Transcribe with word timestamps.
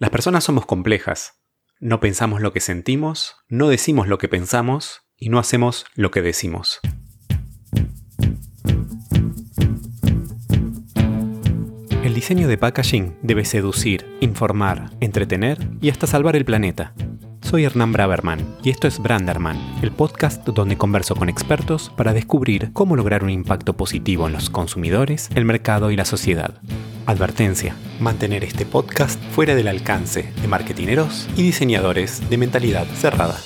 Las 0.00 0.10
personas 0.10 0.44
somos 0.44 0.64
complejas. 0.64 1.42
No 1.80 1.98
pensamos 1.98 2.40
lo 2.40 2.52
que 2.52 2.60
sentimos, 2.60 3.34
no 3.48 3.68
decimos 3.68 4.06
lo 4.06 4.16
que 4.18 4.28
pensamos 4.28 5.00
y 5.16 5.28
no 5.28 5.40
hacemos 5.40 5.86
lo 5.96 6.12
que 6.12 6.22
decimos. 6.22 6.78
El 12.04 12.14
diseño 12.14 12.46
de 12.46 12.58
packaging 12.58 13.18
debe 13.22 13.44
seducir, 13.44 14.06
informar, 14.20 14.92
entretener 15.00 15.58
y 15.80 15.90
hasta 15.90 16.06
salvar 16.06 16.36
el 16.36 16.44
planeta. 16.44 16.94
Soy 17.48 17.64
Hernán 17.64 17.92
Braverman 17.92 18.56
y 18.62 18.68
esto 18.68 18.86
es 18.86 18.98
Branderman, 18.98 19.56
el 19.80 19.90
podcast 19.90 20.46
donde 20.46 20.76
converso 20.76 21.14
con 21.14 21.30
expertos 21.30 21.90
para 21.96 22.12
descubrir 22.12 22.74
cómo 22.74 22.94
lograr 22.94 23.24
un 23.24 23.30
impacto 23.30 23.72
positivo 23.72 24.26
en 24.26 24.34
los 24.34 24.50
consumidores, 24.50 25.30
el 25.34 25.46
mercado 25.46 25.90
y 25.90 25.96
la 25.96 26.04
sociedad. 26.04 26.60
Advertencia, 27.06 27.74
mantener 28.00 28.44
este 28.44 28.66
podcast 28.66 29.18
fuera 29.32 29.54
del 29.54 29.68
alcance 29.68 30.30
de 30.42 30.46
marketineros 30.46 31.26
y 31.38 31.42
diseñadores 31.42 32.28
de 32.28 32.36
mentalidad 32.36 32.84
cerrada. 32.88 33.38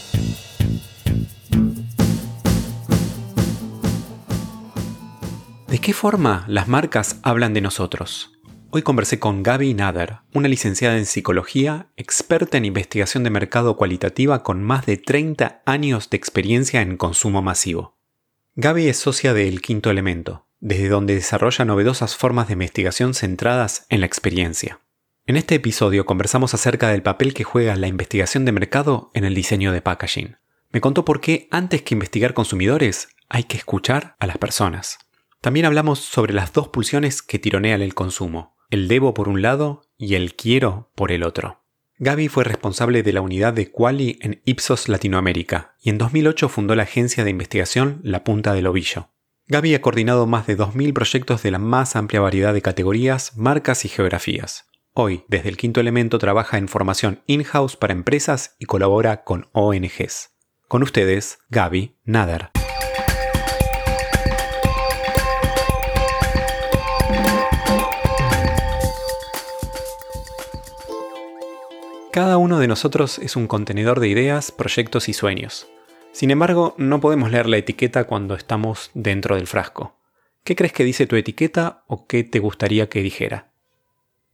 ¿De 5.68 5.78
qué 5.78 5.92
forma 5.92 6.44
las 6.48 6.66
marcas 6.66 7.20
hablan 7.22 7.54
de 7.54 7.60
nosotros? 7.60 8.32
Hoy 8.74 8.80
conversé 8.80 9.18
con 9.18 9.42
Gaby 9.42 9.74
Nader, 9.74 10.20
una 10.32 10.48
licenciada 10.48 10.96
en 10.96 11.04
psicología, 11.04 11.88
experta 11.98 12.56
en 12.56 12.64
investigación 12.64 13.22
de 13.22 13.28
mercado 13.28 13.76
cualitativa 13.76 14.42
con 14.42 14.62
más 14.62 14.86
de 14.86 14.96
30 14.96 15.60
años 15.66 16.08
de 16.08 16.16
experiencia 16.16 16.80
en 16.80 16.96
consumo 16.96 17.42
masivo. 17.42 17.98
Gaby 18.54 18.88
es 18.88 18.96
socia 18.96 19.34
de 19.34 19.46
El 19.46 19.60
Quinto 19.60 19.90
Elemento, 19.90 20.46
desde 20.60 20.88
donde 20.88 21.14
desarrolla 21.14 21.66
novedosas 21.66 22.16
formas 22.16 22.46
de 22.46 22.54
investigación 22.54 23.12
centradas 23.12 23.84
en 23.90 24.00
la 24.00 24.06
experiencia. 24.06 24.80
En 25.26 25.36
este 25.36 25.56
episodio 25.56 26.06
conversamos 26.06 26.54
acerca 26.54 26.88
del 26.88 27.02
papel 27.02 27.34
que 27.34 27.44
juega 27.44 27.76
la 27.76 27.88
investigación 27.88 28.46
de 28.46 28.52
mercado 28.52 29.10
en 29.12 29.26
el 29.26 29.34
diseño 29.34 29.72
de 29.72 29.82
packaging. 29.82 30.38
Me 30.70 30.80
contó 30.80 31.04
por 31.04 31.20
qué 31.20 31.46
antes 31.50 31.82
que 31.82 31.94
investigar 31.94 32.32
consumidores 32.32 33.08
hay 33.28 33.44
que 33.44 33.58
escuchar 33.58 34.16
a 34.18 34.26
las 34.26 34.38
personas. 34.38 34.98
También 35.42 35.66
hablamos 35.66 35.98
sobre 35.98 36.32
las 36.32 36.54
dos 36.54 36.68
pulsiones 36.68 37.20
que 37.20 37.38
tironean 37.38 37.82
el 37.82 37.92
consumo, 37.94 38.52
el 38.72 38.88
debo 38.88 39.12
por 39.12 39.28
un 39.28 39.42
lado 39.42 39.82
y 39.98 40.14
el 40.14 40.34
quiero 40.34 40.90
por 40.94 41.12
el 41.12 41.24
otro. 41.24 41.62
Gaby 41.98 42.28
fue 42.28 42.42
responsable 42.42 43.02
de 43.02 43.12
la 43.12 43.20
unidad 43.20 43.52
de 43.52 43.70
Quali 43.70 44.18
en 44.22 44.40
Ipsos 44.46 44.88
Latinoamérica 44.88 45.76
y 45.82 45.90
en 45.90 45.98
2008 45.98 46.48
fundó 46.48 46.74
la 46.74 46.84
agencia 46.84 47.22
de 47.22 47.30
investigación 47.30 48.00
La 48.02 48.24
Punta 48.24 48.54
del 48.54 48.66
Ovillo. 48.66 49.10
Gaby 49.46 49.74
ha 49.74 49.82
coordinado 49.82 50.26
más 50.26 50.46
de 50.46 50.56
2.000 50.56 50.94
proyectos 50.94 51.42
de 51.42 51.50
la 51.50 51.58
más 51.58 51.96
amplia 51.96 52.22
variedad 52.22 52.54
de 52.54 52.62
categorías, 52.62 53.36
marcas 53.36 53.84
y 53.84 53.90
geografías. 53.90 54.64
Hoy, 54.94 55.24
desde 55.28 55.50
el 55.50 55.58
quinto 55.58 55.80
elemento, 55.80 56.18
trabaja 56.18 56.56
en 56.56 56.66
formación 56.66 57.20
in-house 57.26 57.76
para 57.76 57.92
empresas 57.92 58.56
y 58.58 58.64
colabora 58.64 59.22
con 59.22 59.50
ONGs. 59.52 60.30
Con 60.66 60.82
ustedes, 60.82 61.40
Gaby 61.50 61.98
Nader. 62.04 62.61
Cada 72.12 72.36
uno 72.36 72.58
de 72.58 72.68
nosotros 72.68 73.18
es 73.20 73.36
un 73.36 73.46
contenedor 73.46 73.98
de 73.98 74.08
ideas, 74.08 74.52
proyectos 74.52 75.08
y 75.08 75.14
sueños. 75.14 75.66
Sin 76.12 76.30
embargo, 76.30 76.74
no 76.76 77.00
podemos 77.00 77.30
leer 77.30 77.48
la 77.48 77.56
etiqueta 77.56 78.04
cuando 78.04 78.34
estamos 78.34 78.90
dentro 78.92 79.36
del 79.36 79.46
frasco. 79.46 79.94
¿Qué 80.44 80.54
crees 80.54 80.74
que 80.74 80.84
dice 80.84 81.06
tu 81.06 81.16
etiqueta 81.16 81.84
o 81.86 82.06
qué 82.06 82.22
te 82.22 82.38
gustaría 82.38 82.90
que 82.90 83.00
dijera? 83.00 83.50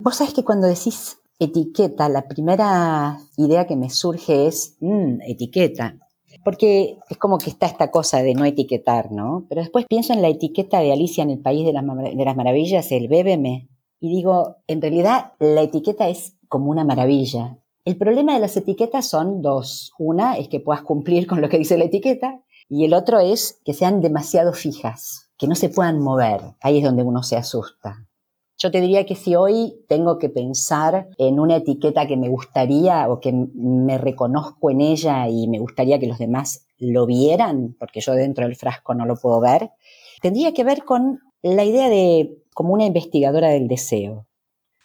Vos 0.01 0.17
sabés 0.17 0.35
que 0.35 0.43
cuando 0.43 0.67
decís 0.67 1.19
etiqueta, 1.39 2.09
la 2.09 2.27
primera 2.27 3.19
idea 3.37 3.69
que 3.69 3.77
me 3.77 3.91
surge 3.91 4.49
es, 4.49 4.77
mmm, 4.81 5.21
etiqueta. 5.29 6.01
Porque 6.45 6.99
es 7.09 7.17
como 7.17 7.39
que 7.39 7.51
está 7.51 7.67
esta 7.67 7.93
cosa 7.93 8.25
de 8.25 8.35
no 8.35 8.45
etiquetar, 8.45 9.13
¿no? 9.13 9.47
Pero 9.49 9.61
después 9.61 9.87
pienso 9.89 10.13
en 10.13 10.23
la 10.23 10.29
etiqueta 10.29 10.81
de 10.81 10.93
Alicia 10.93 11.23
en 11.23 11.31
el 11.31 11.39
País 11.39 11.65
de 11.65 11.73
las, 11.73 11.85
de 11.87 12.25
las 12.25 12.37
Maravillas, 12.37 12.91
el 12.91 13.07
bébeme, 13.07 13.69
y 14.01 14.09
digo, 14.09 14.57
en 14.67 14.83
realidad 14.83 15.35
la 15.39 15.63
etiqueta 15.63 16.09
es 16.09 16.35
como 16.49 16.73
una 16.73 16.85
maravilla. 16.85 17.59
El 17.89 17.97
problema 17.97 18.35
de 18.35 18.41
las 18.41 18.55
etiquetas 18.55 19.09
son 19.09 19.41
dos. 19.41 19.95
Una 19.99 20.37
es 20.37 20.49
que 20.49 20.61
puedas 20.61 20.83
cumplir 20.83 21.27
con 21.27 21.41
lo 21.41 21.49
que 21.49 21.57
dice 21.57 21.79
la 21.79 21.85
etiqueta 21.85 22.43
y 22.69 22.85
el 22.85 22.93
otro 22.93 23.19
es 23.19 23.63
que 23.65 23.73
sean 23.73 24.03
demasiado 24.03 24.53
fijas, 24.53 25.31
que 25.39 25.47
no 25.47 25.55
se 25.55 25.71
puedan 25.71 25.99
mover. 25.99 26.43
Ahí 26.61 26.77
es 26.77 26.85
donde 26.85 27.03
uno 27.03 27.23
se 27.23 27.39
asusta. 27.39 28.07
Yo 28.59 28.71
te 28.71 28.83
diría 28.83 29.07
que 29.07 29.15
si 29.15 29.37
hoy 29.37 29.87
tengo 29.89 30.19
que 30.19 30.29
pensar 30.29 31.09
en 31.17 31.41
una 31.41 31.57
etiqueta 31.57 32.07
que 32.07 32.19
me 32.19 32.29
gustaría 32.29 33.09
o 33.09 33.21
que 33.21 33.33
me 33.33 33.97
reconozco 33.97 34.71
en 34.71 34.83
ella 34.83 35.27
y 35.31 35.49
me 35.49 35.59
gustaría 35.59 35.99
que 35.99 36.09
los 36.09 36.19
demás 36.19 36.67
lo 36.77 37.07
vieran, 37.07 37.75
porque 37.79 38.03
yo 38.03 38.13
dentro 38.13 38.45
del 38.45 38.57
frasco 38.57 38.93
no 38.93 39.07
lo 39.07 39.17
puedo 39.17 39.41
ver, 39.41 39.71
tendría 40.21 40.53
que 40.53 40.63
ver 40.63 40.85
con 40.85 41.21
la 41.41 41.65
idea 41.65 41.89
de 41.89 42.37
como 42.53 42.75
una 42.75 42.85
investigadora 42.85 43.49
del 43.49 43.67
deseo. 43.67 44.27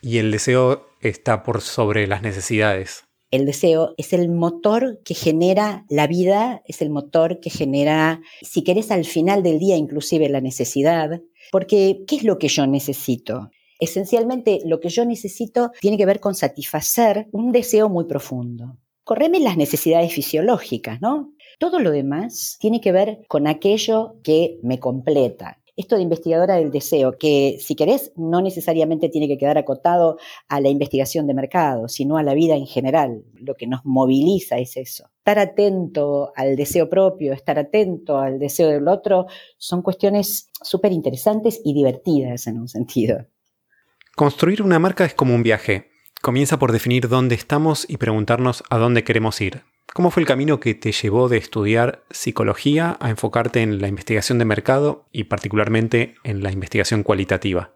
Y 0.01 0.19
el 0.19 0.31
deseo 0.31 0.85
está 1.09 1.43
por 1.43 1.61
sobre 1.61 2.07
las 2.07 2.21
necesidades. 2.21 3.03
El 3.33 3.47
deseo 3.47 3.95
es 3.97 4.13
el 4.13 4.29
motor 4.29 5.01
que 5.03 5.15
genera 5.15 5.85
la 5.89 6.05
vida, 6.05 6.61
es 6.67 6.83
el 6.83 6.91
motor 6.91 7.39
que 7.39 7.49
genera, 7.49 8.21
si 8.43 8.63
querés, 8.63 8.91
al 8.91 9.05
final 9.05 9.41
del 9.41 9.57
día 9.57 9.75
inclusive 9.75 10.29
la 10.29 10.39
necesidad. 10.39 11.19
Porque, 11.51 12.03
¿qué 12.07 12.17
es 12.17 12.23
lo 12.23 12.37
que 12.37 12.47
yo 12.47 12.67
necesito? 12.67 13.49
Esencialmente, 13.79 14.59
lo 14.65 14.79
que 14.79 14.89
yo 14.89 15.03
necesito 15.03 15.71
tiene 15.81 15.97
que 15.97 16.05
ver 16.05 16.19
con 16.19 16.35
satisfacer 16.35 17.27
un 17.31 17.51
deseo 17.51 17.89
muy 17.89 18.05
profundo. 18.05 18.77
Correme 19.03 19.39
las 19.39 19.57
necesidades 19.57 20.13
fisiológicas, 20.13 21.01
¿no? 21.01 21.33
Todo 21.57 21.79
lo 21.79 21.89
demás 21.89 22.57
tiene 22.59 22.81
que 22.81 22.91
ver 22.91 23.21
con 23.27 23.47
aquello 23.47 24.15
que 24.23 24.59
me 24.61 24.79
completa, 24.79 25.59
esto 25.75 25.95
de 25.95 26.03
investigadora 26.03 26.56
del 26.56 26.72
deseo, 26.72 27.17
que 27.17 27.57
si 27.59 27.75
querés 27.75 28.11
no 28.16 28.41
necesariamente 28.41 29.09
tiene 29.09 29.28
que 29.28 29.38
quedar 29.38 29.57
acotado 29.57 30.17
a 30.47 30.61
la 30.61 30.69
investigación 30.69 31.25
de 31.25 31.34
mercado, 31.34 31.88
sino 31.88 32.17
a 32.17 32.23
la 32.23 32.34
vida 32.34 32.56
en 32.56 32.67
general. 32.67 33.23
Lo 33.34 33.56
que 33.56 33.67
nos 33.67 33.81
moviliza 33.83 34.57
es 34.57 34.78
eso. 34.78 35.09
Estar 35.17 35.39
atento 35.39 36.31
al 36.35 36.56
deseo 36.56 36.89
propio, 36.89 37.33
estar 37.33 37.57
atento 37.57 38.19
al 38.19 38.39
deseo 38.39 38.69
del 38.69 38.88
otro, 38.88 39.25
son 39.57 39.81
cuestiones 39.81 40.50
súper 40.62 40.91
interesantes 40.91 41.59
y 41.63 41.73
divertidas 41.73 42.45
en 42.47 42.59
un 42.59 42.67
sentido. 42.67 43.25
Construir 44.16 44.62
una 44.62 44.78
marca 44.78 45.06
es 45.06 45.16
como 45.16 45.33
un 45.33 45.41
viaje. 45.41 45.89
Comienza 46.22 46.59
por 46.59 46.72
definir 46.72 47.09
dónde 47.09 47.35
estamos 47.35 47.89
y 47.89 47.97
preguntarnos 47.97 48.63
a 48.69 48.78
dónde 48.78 49.03
queremos 49.03 49.41
ir. 49.41 49.72
¿Cómo 49.94 50.09
fue 50.11 50.21
el 50.21 50.27
camino 50.27 50.59
que 50.59 50.73
te 50.73 50.91
llevó 50.91 51.29
de 51.29 51.38
estudiar 51.38 52.03
psicología 52.09 52.97
a 52.99 53.09
enfocarte 53.09 53.61
en 53.61 53.79
la 53.81 53.88
investigación 53.88 54.39
de 54.39 54.45
mercado 54.45 55.05
y 55.11 55.25
particularmente 55.25 56.16
en 56.23 56.41
la 56.41 56.51
investigación 56.51 57.03
cualitativa? 57.03 57.75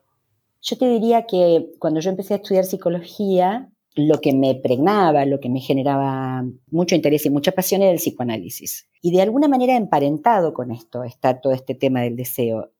Yo 0.61 0.77
te 0.77 0.87
diría 0.87 1.25
que 1.27 1.67
cuando 1.79 1.99
yo 1.99 2.09
empecé 2.09 2.33
a 2.33 2.37
estudiar 2.37 2.65
psicología, 2.65 3.69
lo 3.97 4.19
que 4.21 4.33
me 4.33 4.55
pregnaba, 4.55 5.25
lo 5.25 5.39
que 5.39 5.49
me 5.49 5.59
generaba 5.59 6.43
mucho 6.69 6.95
interés 6.95 7.25
y 7.25 7.29
mucha 7.29 7.51
pasión 7.51 7.81
era 7.81 7.91
el 7.91 7.97
psicoanálisis. 7.97 8.87
Y 9.01 9.11
de 9.11 9.21
alguna 9.21 9.47
manera 9.47 9.75
emparentado 9.75 10.53
con 10.53 10.71
esto 10.71 11.03
está 11.03 11.41
todo 11.41 11.53
este 11.53 11.75
tema 11.75 12.01
del 12.01 12.15
deseo. 12.15 12.71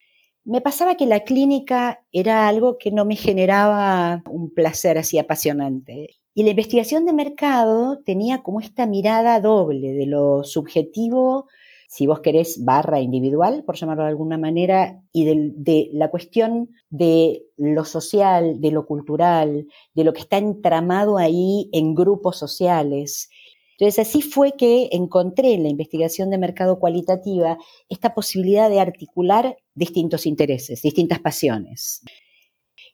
Me 0.43 0.61
pasaba 0.61 0.95
que 0.95 1.05
la 1.05 1.21
clínica 1.21 2.05
era 2.11 2.47
algo 2.47 2.77
que 2.77 2.91
no 2.91 3.03
me 3.03 3.15
generaba 3.15 4.23
un 4.29 4.53
placer 4.53 4.97
así 4.97 5.17
apasionante. 5.17 6.15
Y 6.37 6.43
la 6.43 6.51
investigación 6.51 7.07
de 7.07 7.13
mercado 7.13 7.97
tenía 8.05 8.43
como 8.43 8.59
esta 8.59 8.85
mirada 8.85 9.39
doble 9.39 9.93
de 9.93 10.05
lo 10.05 10.43
subjetivo, 10.43 11.47
si 11.87 12.05
vos 12.05 12.19
querés, 12.19 12.63
barra 12.63 13.01
individual, 13.01 13.63
por 13.65 13.75
llamarlo 13.75 14.03
de 14.03 14.09
alguna 14.09 14.37
manera, 14.37 15.01
y 15.11 15.25
de, 15.25 15.89
la 15.93 16.11
cuestión 16.11 16.69
de 16.91 17.41
lo 17.57 17.85
social, 17.85 18.61
de 18.61 18.69
lo 18.69 18.85
cultural, 18.85 19.65
de 19.95 20.03
lo 20.03 20.13
que 20.13 20.21
está 20.21 20.37
entramado 20.37 21.17
ahí 21.17 21.71
en 21.73 21.95
grupos 21.95 22.37
sociales. 22.37 23.31
Entonces 23.71 24.07
así 24.07 24.21
fue 24.21 24.51
que 24.51 24.89
encontré 24.91 25.55
en 25.55 25.63
la 25.63 25.69
investigación 25.69 26.29
de 26.29 26.37
mercado 26.37 26.77
cualitativa 26.77 27.57
esta 27.89 28.13
posibilidad 28.13 28.69
de 28.69 28.79
articular 28.79 29.57
distintos 29.73 30.27
intereses, 30.27 30.83
distintas 30.83 31.17
pasiones 31.17 32.03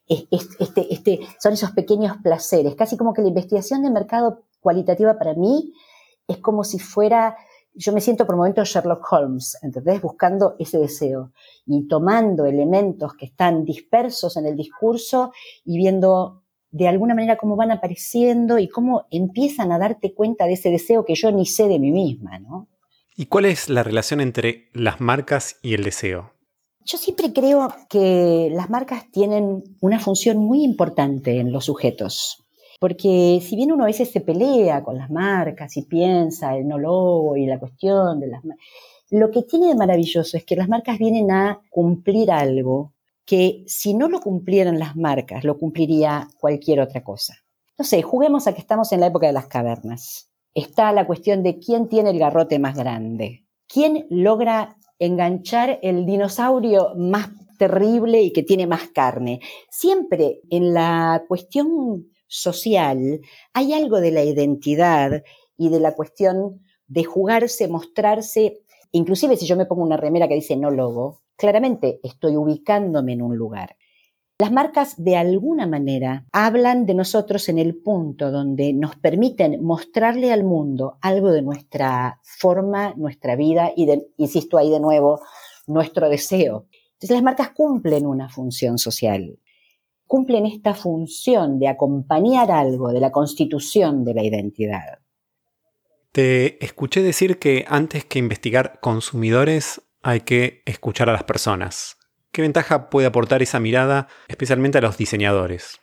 este, 0.07 0.93
este, 0.93 1.19
son 1.39 1.53
esos 1.53 1.71
pequeños 1.71 2.17
placeres, 2.21 2.75
casi 2.75 2.97
como 2.97 3.13
que 3.13 3.21
la 3.21 3.29
investigación 3.29 3.83
de 3.83 3.89
mercado 3.89 4.43
cualitativa 4.59 5.17
para 5.17 5.33
mí 5.33 5.73
es 6.27 6.37
como 6.37 6.63
si 6.63 6.79
fuera, 6.79 7.37
yo 7.73 7.93
me 7.93 8.01
siento 8.01 8.25
por 8.25 8.35
momentos 8.35 8.69
Sherlock 8.69 9.05
Holmes, 9.11 9.57
¿entendés? 9.61 10.01
Buscando 10.01 10.55
ese 10.59 10.77
deseo 10.77 11.31
y 11.65 11.87
tomando 11.87 12.45
elementos 12.45 13.13
que 13.15 13.25
están 13.25 13.65
dispersos 13.65 14.37
en 14.37 14.45
el 14.45 14.55
discurso 14.55 15.31
y 15.65 15.77
viendo 15.77 16.43
de 16.71 16.87
alguna 16.87 17.13
manera 17.13 17.37
cómo 17.37 17.55
van 17.55 17.71
apareciendo 17.71 18.57
y 18.57 18.67
cómo 18.67 19.05
empiezan 19.11 19.71
a 19.71 19.77
darte 19.77 20.13
cuenta 20.13 20.45
de 20.45 20.53
ese 20.53 20.69
deseo 20.69 21.05
que 21.05 21.15
yo 21.15 21.31
ni 21.31 21.45
sé 21.45 21.67
de 21.67 21.79
mí 21.79 21.91
misma, 21.91 22.39
¿no? 22.39 22.67
¿Y 23.15 23.27
cuál 23.27 23.45
es 23.45 23.69
la 23.69 23.83
relación 23.83 24.21
entre 24.21 24.69
las 24.73 24.99
marcas 24.99 25.59
y 25.61 25.75
el 25.75 25.83
deseo? 25.83 26.32
Yo 26.85 26.97
siempre 26.97 27.31
creo 27.31 27.73
que 27.89 28.49
las 28.51 28.69
marcas 28.69 29.09
tienen 29.11 29.63
una 29.79 29.99
función 29.99 30.37
muy 30.37 30.63
importante 30.63 31.39
en 31.39 31.51
los 31.51 31.65
sujetos. 31.65 32.43
Porque 32.79 33.39
si 33.41 33.55
bien 33.55 33.71
uno 33.71 33.83
a 33.83 33.87
veces 33.87 34.11
se 34.11 34.19
pelea 34.19 34.83
con 34.83 34.97
las 34.97 35.09
marcas 35.09 35.77
y 35.77 35.83
piensa 35.83 36.57
el 36.57 36.67
no 36.67 36.77
logo 36.77 37.37
y 37.37 37.45
la 37.45 37.57
cuestión 37.57 38.19
de 38.19 38.27
las 38.27 38.43
marcas, 38.43 38.65
lo 39.09 39.31
que 39.31 39.43
tiene 39.43 39.67
de 39.67 39.75
maravilloso 39.75 40.35
es 40.35 40.43
que 40.43 40.55
las 40.55 40.67
marcas 40.67 40.97
vienen 40.97 41.31
a 41.31 41.61
cumplir 41.69 42.31
algo 42.31 42.93
que 43.25 43.63
si 43.67 43.93
no 43.93 44.09
lo 44.09 44.19
cumplieran 44.19 44.79
las 44.79 44.95
marcas, 44.95 45.43
lo 45.43 45.57
cumpliría 45.57 46.27
cualquier 46.39 46.81
otra 46.81 47.03
cosa. 47.03 47.35
No 47.77 47.85
sé, 47.85 48.01
juguemos 48.01 48.47
a 48.47 48.53
que 48.53 48.59
estamos 48.59 48.91
en 48.91 48.99
la 48.99 49.07
época 49.07 49.27
de 49.27 49.33
las 49.33 49.47
cavernas. 49.47 50.29
Está 50.53 50.91
la 50.91 51.07
cuestión 51.07 51.41
de 51.41 51.59
quién 51.59 51.87
tiene 51.87 52.09
el 52.09 52.19
garrote 52.19 52.59
más 52.59 52.75
grande, 52.75 53.45
quién 53.67 54.05
logra 54.09 54.77
enganchar 55.05 55.79
el 55.81 56.05
dinosaurio 56.05 56.93
más 56.95 57.29
terrible 57.57 58.21
y 58.21 58.31
que 58.31 58.43
tiene 58.43 58.67
más 58.67 58.89
carne. 58.89 59.41
Siempre 59.69 60.41
en 60.49 60.73
la 60.73 61.23
cuestión 61.27 62.07
social 62.27 63.21
hay 63.53 63.73
algo 63.73 63.99
de 63.99 64.11
la 64.11 64.23
identidad 64.23 65.23
y 65.57 65.69
de 65.69 65.79
la 65.79 65.93
cuestión 65.93 66.61
de 66.87 67.03
jugarse, 67.03 67.67
mostrarse, 67.67 68.61
inclusive 68.91 69.35
si 69.37 69.45
yo 69.45 69.55
me 69.55 69.65
pongo 69.65 69.83
una 69.83 69.97
remera 69.97 70.27
que 70.27 70.35
dice 70.35 70.55
no 70.55 70.71
logo, 70.71 71.21
claramente 71.35 71.99
estoy 72.03 72.37
ubicándome 72.37 73.13
en 73.13 73.21
un 73.21 73.37
lugar. 73.37 73.75
Las 74.39 74.51
marcas 74.51 74.95
de 74.97 75.15
alguna 75.15 75.67
manera 75.67 76.25
hablan 76.31 76.85
de 76.85 76.95
nosotros 76.95 77.49
en 77.49 77.59
el 77.59 77.75
punto 77.75 78.31
donde 78.31 78.73
nos 78.73 78.95
permiten 78.95 79.63
mostrarle 79.63 80.33
al 80.33 80.43
mundo 80.43 80.97
algo 81.01 81.31
de 81.31 81.43
nuestra 81.43 82.19
forma, 82.23 82.93
nuestra 82.97 83.35
vida 83.35 83.71
y, 83.75 83.87
insisto 84.17 84.57
ahí 84.57 84.71
de 84.71 84.79
nuevo, 84.79 85.21
nuestro 85.67 86.09
deseo. 86.09 86.67
Entonces 86.93 87.11
las 87.11 87.23
marcas 87.23 87.51
cumplen 87.51 88.07
una 88.07 88.27
función 88.27 88.79
social, 88.79 89.37
cumplen 90.07 90.47
esta 90.47 90.73
función 90.73 91.59
de 91.59 91.67
acompañar 91.67 92.51
algo 92.51 92.91
de 92.91 93.01
la 93.01 93.11
constitución 93.11 94.03
de 94.03 94.13
la 94.15 94.23
identidad. 94.23 94.99
Te 96.11 96.63
escuché 96.63 97.01
decir 97.01 97.39
que 97.39 97.65
antes 97.67 98.05
que 98.05 98.19
investigar 98.19 98.79
consumidores 98.81 99.81
hay 100.01 100.21
que 100.21 100.63
escuchar 100.65 101.09
a 101.09 101.13
las 101.13 101.23
personas. 101.23 101.97
¿Qué 102.33 102.41
ventaja 102.41 102.89
puede 102.89 103.05
aportar 103.05 103.43
esa 103.43 103.59
mirada, 103.59 104.07
especialmente 104.27 104.79
a 104.79 104.81
los 104.81 104.97
diseñadores? 104.97 105.79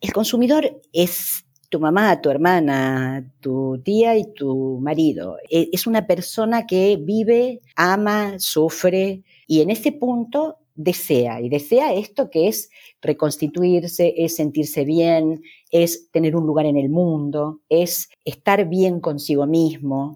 El 0.00 0.14
consumidor 0.14 0.80
es 0.94 1.44
tu 1.68 1.78
mamá, 1.78 2.22
tu 2.22 2.30
hermana, 2.30 3.30
tu 3.40 3.82
tía 3.84 4.16
y 4.16 4.32
tu 4.32 4.78
marido. 4.80 5.36
E, 5.50 5.68
es 5.70 5.86
una 5.86 6.06
persona 6.06 6.66
que 6.66 6.96
vive, 6.98 7.60
ama, 7.76 8.38
sufre 8.38 9.24
y 9.46 9.60
en 9.60 9.68
ese 9.68 9.92
punto 9.92 10.56
desea. 10.74 11.42
Y 11.42 11.50
desea 11.50 11.92
esto 11.92 12.30
que 12.30 12.48
es 12.48 12.70
reconstituirse, 13.02 14.14
es 14.16 14.36
sentirse 14.36 14.86
bien, 14.86 15.42
es 15.70 16.10
tener 16.10 16.34
un 16.34 16.46
lugar 16.46 16.64
en 16.64 16.78
el 16.78 16.88
mundo, 16.88 17.60
es 17.68 18.08
estar 18.24 18.66
bien 18.70 19.00
consigo 19.00 19.46
mismo. 19.46 20.14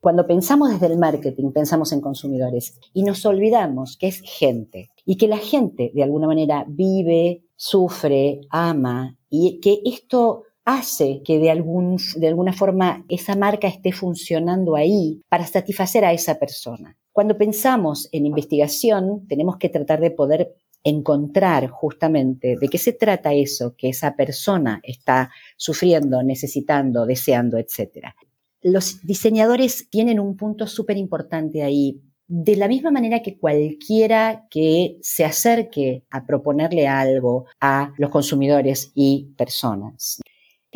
Cuando 0.00 0.28
pensamos 0.28 0.70
desde 0.70 0.86
el 0.86 0.96
marketing, 0.96 1.50
pensamos 1.50 1.92
en 1.92 2.00
consumidores 2.00 2.78
y 2.94 3.02
nos 3.02 3.26
olvidamos 3.26 3.96
que 3.96 4.06
es 4.06 4.20
gente 4.20 4.90
y 5.04 5.16
que 5.16 5.26
la 5.26 5.38
gente 5.38 5.90
de 5.92 6.04
alguna 6.04 6.28
manera 6.28 6.64
vive, 6.68 7.42
sufre, 7.56 8.42
ama 8.50 9.18
y 9.28 9.58
que 9.58 9.80
esto 9.84 10.44
hace 10.64 11.20
que 11.24 11.40
de, 11.40 11.50
algún, 11.50 11.96
de 12.14 12.28
alguna 12.28 12.52
forma 12.52 13.04
esa 13.08 13.34
marca 13.34 13.66
esté 13.66 13.90
funcionando 13.90 14.76
ahí 14.76 15.20
para 15.28 15.44
satisfacer 15.44 16.04
a 16.04 16.12
esa 16.12 16.38
persona. 16.38 16.96
Cuando 17.10 17.36
pensamos 17.36 18.08
en 18.12 18.24
investigación, 18.24 19.26
tenemos 19.26 19.56
que 19.56 19.68
tratar 19.68 19.98
de 20.00 20.12
poder 20.12 20.54
encontrar 20.84 21.66
justamente 21.70 22.56
de 22.56 22.68
qué 22.68 22.78
se 22.78 22.92
trata 22.92 23.34
eso 23.34 23.74
que 23.76 23.88
esa 23.88 24.14
persona 24.14 24.78
está 24.84 25.32
sufriendo, 25.56 26.22
necesitando, 26.22 27.04
deseando, 27.04 27.58
etc 27.58 28.14
los 28.62 29.02
diseñadores 29.02 29.88
tienen 29.90 30.20
un 30.20 30.36
punto 30.36 30.66
súper 30.66 30.96
importante 30.96 31.62
ahí. 31.62 32.00
De 32.26 32.56
la 32.56 32.68
misma 32.68 32.90
manera 32.90 33.22
que 33.22 33.38
cualquiera 33.38 34.46
que 34.50 34.98
se 35.00 35.24
acerque 35.24 36.04
a 36.10 36.26
proponerle 36.26 36.86
algo 36.86 37.46
a 37.60 37.92
los 37.96 38.10
consumidores 38.10 38.92
y 38.94 39.32
personas 39.36 40.20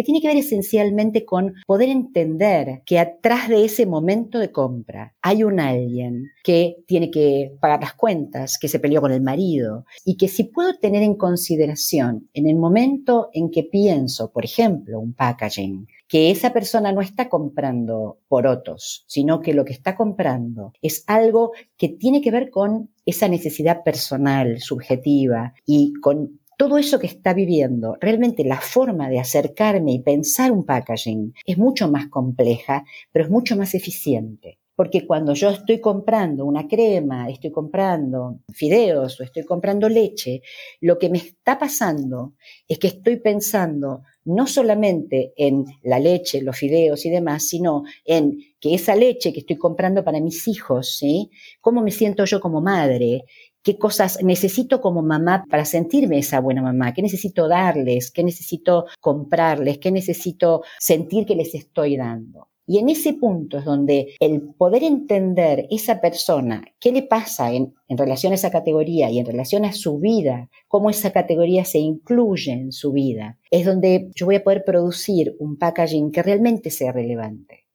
tiene 0.03 0.21
que 0.21 0.29
ver 0.29 0.37
esencialmente 0.37 1.25
con 1.25 1.55
poder 1.67 1.89
entender 1.89 2.83
que 2.87 2.99
atrás 2.99 3.49
de 3.49 3.65
ese 3.65 3.87
momento 3.87 4.39
de 4.39 4.53
compra 4.53 5.15
hay 5.23 5.45
un 5.45 5.61
alguien 5.61 6.31
que 6.43 6.77
tiene 6.87 7.11
que 7.11 7.57
pagar 7.61 7.81
las 7.81 7.95
cuentas, 7.95 8.59
que 8.59 8.69
se 8.69 8.79
peleó 8.79 9.01
con 9.01 9.13
el 9.13 9.23
marido, 9.23 9.85
y 10.05 10.17
que 10.17 10.29
si 10.29 10.45
puedo 10.45 10.75
tener 10.75 11.03
en 11.03 11.15
consideración 11.15 12.29
en 12.35 12.49
el 12.49 12.57
momento 12.57 13.31
en 13.33 13.51
que 13.51 13.63
pienso, 13.65 14.31
por 14.33 14.45
ejemplo, 14.45 15.01
un 15.01 15.15
packaging, 15.15 15.87
que 16.09 16.31
esa 16.31 16.53
persona 16.53 16.93
no 16.93 17.01
está 17.01 17.31
comprando 17.31 18.19
por 18.29 18.47
otros, 18.47 19.05
sino 19.07 19.41
que 19.41 19.55
lo 19.55 19.65
que 19.65 19.73
está 19.73 19.97
comprando 19.97 20.75
es 20.83 21.05
algo 21.07 21.53
que 21.79 21.89
tiene 21.89 22.21
que 22.21 22.31
ver 22.31 22.51
con 22.51 22.91
esa 23.07 23.29
necesidad 23.29 23.83
personal, 23.83 24.61
subjetiva 24.61 25.55
y 25.65 25.95
con 26.03 26.42
todo 26.57 26.79
eso 26.79 26.99
que 26.99 27.07
está 27.07 27.35
viviendo, 27.35 27.97
realmente 28.01 28.45
la 28.45 28.61
forma 28.61 29.09
de 29.09 29.19
acercarme 29.19 29.93
y 29.93 30.03
pensar 30.03 30.53
un 30.53 30.65
packaging 30.65 31.35
es 31.45 31.59
mucho 31.59 31.91
más 31.91 32.09
compleja, 32.09 32.85
pero 33.11 33.25
es 33.25 33.31
mucho 33.31 33.57
más 33.57 33.75
eficiente. 33.75 34.59
Porque 34.75 35.07
cuando 35.07 35.35
yo 35.35 35.51
estoy 35.51 35.81
comprando 35.81 36.47
una 36.47 36.67
crema, 36.67 37.29
estoy 37.29 37.53
comprando 37.53 38.41
fideos 38.53 39.21
o 39.21 39.23
estoy 39.23 39.45
comprando 39.45 39.89
leche, 39.89 40.41
lo 40.81 40.99
que 40.99 41.11
me 41.11 41.19
está 41.19 41.59
pasando 41.59 42.35
es 42.67 42.79
que 42.79 42.87
estoy 42.89 43.17
pensando 43.17 44.03
no 44.25 44.47
solamente 44.47 45.35
en 45.37 45.65
la 45.83 45.99
leche, 45.99 46.41
los 46.41 46.57
fideos 46.57 47.05
y 47.05 47.11
demás, 47.11 47.47
sino 47.49 47.83
en 48.05 48.39
que 48.61 48.75
esa 48.75 48.95
leche 48.95 49.33
que 49.33 49.41
estoy 49.41 49.59
comprando 49.59 50.05
para 50.05 50.21
mis 50.21 50.49
hijos, 50.49 50.97
¿sí? 50.97 51.31
¿Cómo 51.61 51.83
me 51.83 51.91
siento 51.91 52.25
yo 52.25 52.41
como 52.41 52.61
madre? 52.61 53.25
¿Qué 53.63 53.79
cosas 53.79 54.19
necesito 54.23 54.81
como 54.81 55.03
mamá 55.03 55.45
para 55.49 55.65
sentirme 55.65 56.19
esa 56.19 56.41
buena 56.41 56.63
mamá? 56.63 56.93
¿Qué 56.93 57.01
necesito 57.01 57.47
darles? 57.47 58.11
¿Qué 58.11 58.25
necesito 58.25 58.87
comprarles? 59.01 59.79
¿Qué 59.79 59.93
necesito 59.93 60.63
sentir 60.81 61.27
que 61.27 61.37
les 61.37 61.55
estoy 61.55 61.97
dando? 61.97 62.49
Y 62.67 62.79
en 62.79 62.89
ese 62.89 63.15
punto 63.15 63.59
es 63.59 63.65
donde 63.65 64.15
el 64.19 64.41
poder 64.57 64.83
entender 64.83 65.67
esa 65.71 66.01
persona, 66.01 66.65
qué 66.81 66.91
le 66.91 67.03
pasa 67.03 67.53
en, 67.53 67.75
relación 67.89 68.33
a 68.33 68.37
esa 68.37 68.51
categoría 68.51 69.11
y 69.11 69.19
en 69.19 69.27
relación 69.27 69.65
a 69.65 69.73
su 69.73 69.99
vida, 69.99 70.49
cómo 70.69 70.89
esa 70.89 71.13
categoría 71.13 71.65
se 71.65 71.79
incluye 71.79 72.53
en 72.53 72.73
su 72.73 72.93
vida, 72.93 73.39
es 73.51 73.67
donde 73.67 74.11
yo 74.15 74.27
voy 74.27 74.37
a 74.37 74.45
poder 74.45 74.65
producir 74.65 75.37
un 75.39 75.59
packaging 75.59 76.11
que 76.11 76.23
realmente 76.23 76.71
sea 76.71 76.93
relevante. 76.93 77.67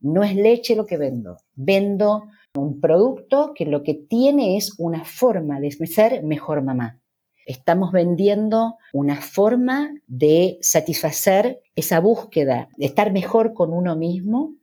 No 0.00 0.22
es 0.22 0.34
leche 0.36 0.76
lo 0.76 0.86
que 0.86 0.96
vendo, 0.96 1.38
vendo 1.54 2.24
un 2.58 2.80
producto 2.80 3.52
que 3.54 3.64
lo 3.66 3.82
que 3.82 3.94
tiene 3.94 4.56
es 4.56 4.74
una 4.78 5.04
forma 5.04 5.60
de 5.60 5.70
ser 5.70 6.22
mejor 6.22 6.62
mamá. 6.62 7.00
Estamos 7.46 7.92
vendiendo 7.92 8.76
una 8.92 9.20
forma 9.20 9.94
de 10.06 10.58
satisfacer 10.60 11.60
esa 11.76 12.00
búsqueda, 12.00 12.68
de 12.76 12.86
estar 12.86 13.12
mejor 13.12 13.54
con 13.54 13.72
uno 13.72 13.94
mismo, 13.94 14.54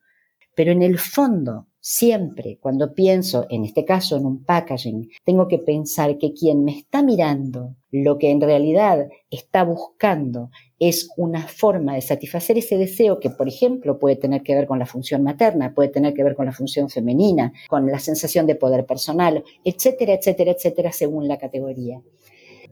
pero 0.56 0.72
en 0.72 0.82
el 0.82 1.00
fondo, 1.00 1.68
siempre 1.86 2.58
cuando 2.62 2.94
pienso, 2.94 3.46
en 3.50 3.66
este 3.66 3.84
caso 3.84 4.16
en 4.16 4.26
un 4.26 4.46
packaging, 4.46 5.10
tengo 5.26 5.50
que 5.50 5.60
pensar 5.60 6.18
que 6.18 6.32
quien 6.32 6.64
me 6.64 6.72
está 6.78 7.04
mirando, 7.04 7.76
lo 7.92 8.18
que 8.18 8.32
en 8.32 8.40
realidad 8.40 9.10
está 9.30 9.66
buscando 9.66 10.50
es 10.80 11.10
una 11.18 11.46
forma 11.46 11.96
de 11.96 12.02
satisfacer 12.02 12.58
ese 12.58 12.78
deseo 12.78 13.20
que, 13.20 13.30
por 13.30 13.50
ejemplo, 13.50 14.00
puede 14.00 14.16
tener 14.16 14.44
que 14.44 14.56
ver 14.56 14.66
con 14.66 14.80
la 14.80 14.86
función 14.86 15.24
materna, 15.24 15.74
puede 15.74 15.90
tener 15.90 16.14
que 16.14 16.24
ver 16.24 16.36
con 16.36 16.46
la 16.46 16.54
función 16.54 16.90
femenina, 16.90 17.52
con 17.68 17.86
la 17.86 18.00
sensación 18.00 18.48
de 18.48 18.56
poder 18.56 18.86
personal, 18.86 19.44
etcétera, 19.66 20.14
etcétera, 20.14 20.52
etcétera, 20.52 20.92
según 20.94 21.28
la 21.28 21.38
categoría 21.38 22.02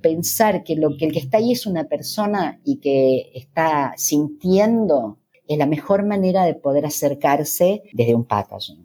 pensar 0.02 0.64
que 0.64 0.76
lo 0.76 0.98
que 0.98 1.06
el 1.06 1.14
que 1.14 1.20
está 1.20 1.38
ahí 1.38 1.52
es 1.52 1.68
una 1.68 1.84
persona 1.84 2.60
y 2.66 2.80
que 2.80 3.30
está 3.36 3.94
sintiendo 3.98 5.20
es 5.48 5.60
la 5.60 5.68
mejor 5.68 6.04
manera 6.04 6.44
de 6.44 6.56
poder 6.56 6.88
acercarse 6.88 7.84
desde 7.94 8.16
un 8.16 8.26
packaging. 8.26 8.84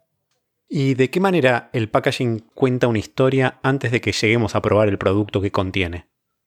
¿Y 0.68 0.94
de 0.94 1.11
qué 1.11 1.20
manera 1.20 1.70
el 1.73 1.88
packaging 1.88 2.40
cuenta 2.54 2.88
una 2.88 2.99
historia 2.99 3.61
antes 3.62 3.92
de 3.92 4.00
que 4.00 4.12
lleguemos 4.12 4.56
a 4.56 4.62
probar 4.62 4.88
el 4.88 4.99
producto 4.99 5.40
que 5.40 5.52
contiene? 5.52 6.06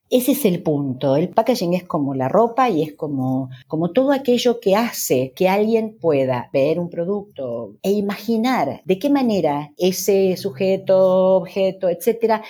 Ese 0.10 0.32
es 0.32 0.44
el 0.46 0.64
punto. 0.64 1.16
El 1.16 1.30
packaging 1.30 1.76
es 1.76 1.84
como 1.84 2.16
la 2.16 2.28
ropa 2.28 2.70
y 2.70 2.82
es 2.82 2.96
como, 2.96 3.50
como 3.68 3.92
todo 3.92 4.12
aquello 4.12 4.60
que 4.60 4.76
hace 4.76 5.34
que 5.36 5.48
alguien 5.48 5.98
pueda 6.00 6.50
ver 6.52 6.80
un 6.80 6.90
producto 6.90 7.78
e 7.84 7.92
imaginar 7.92 8.82
de 8.86 8.98
qué 8.98 9.10
manera 9.10 9.72
ese 9.78 10.36
sujeto, 10.36 11.36
objeto, 11.36 11.90
etcétera, 11.90 12.44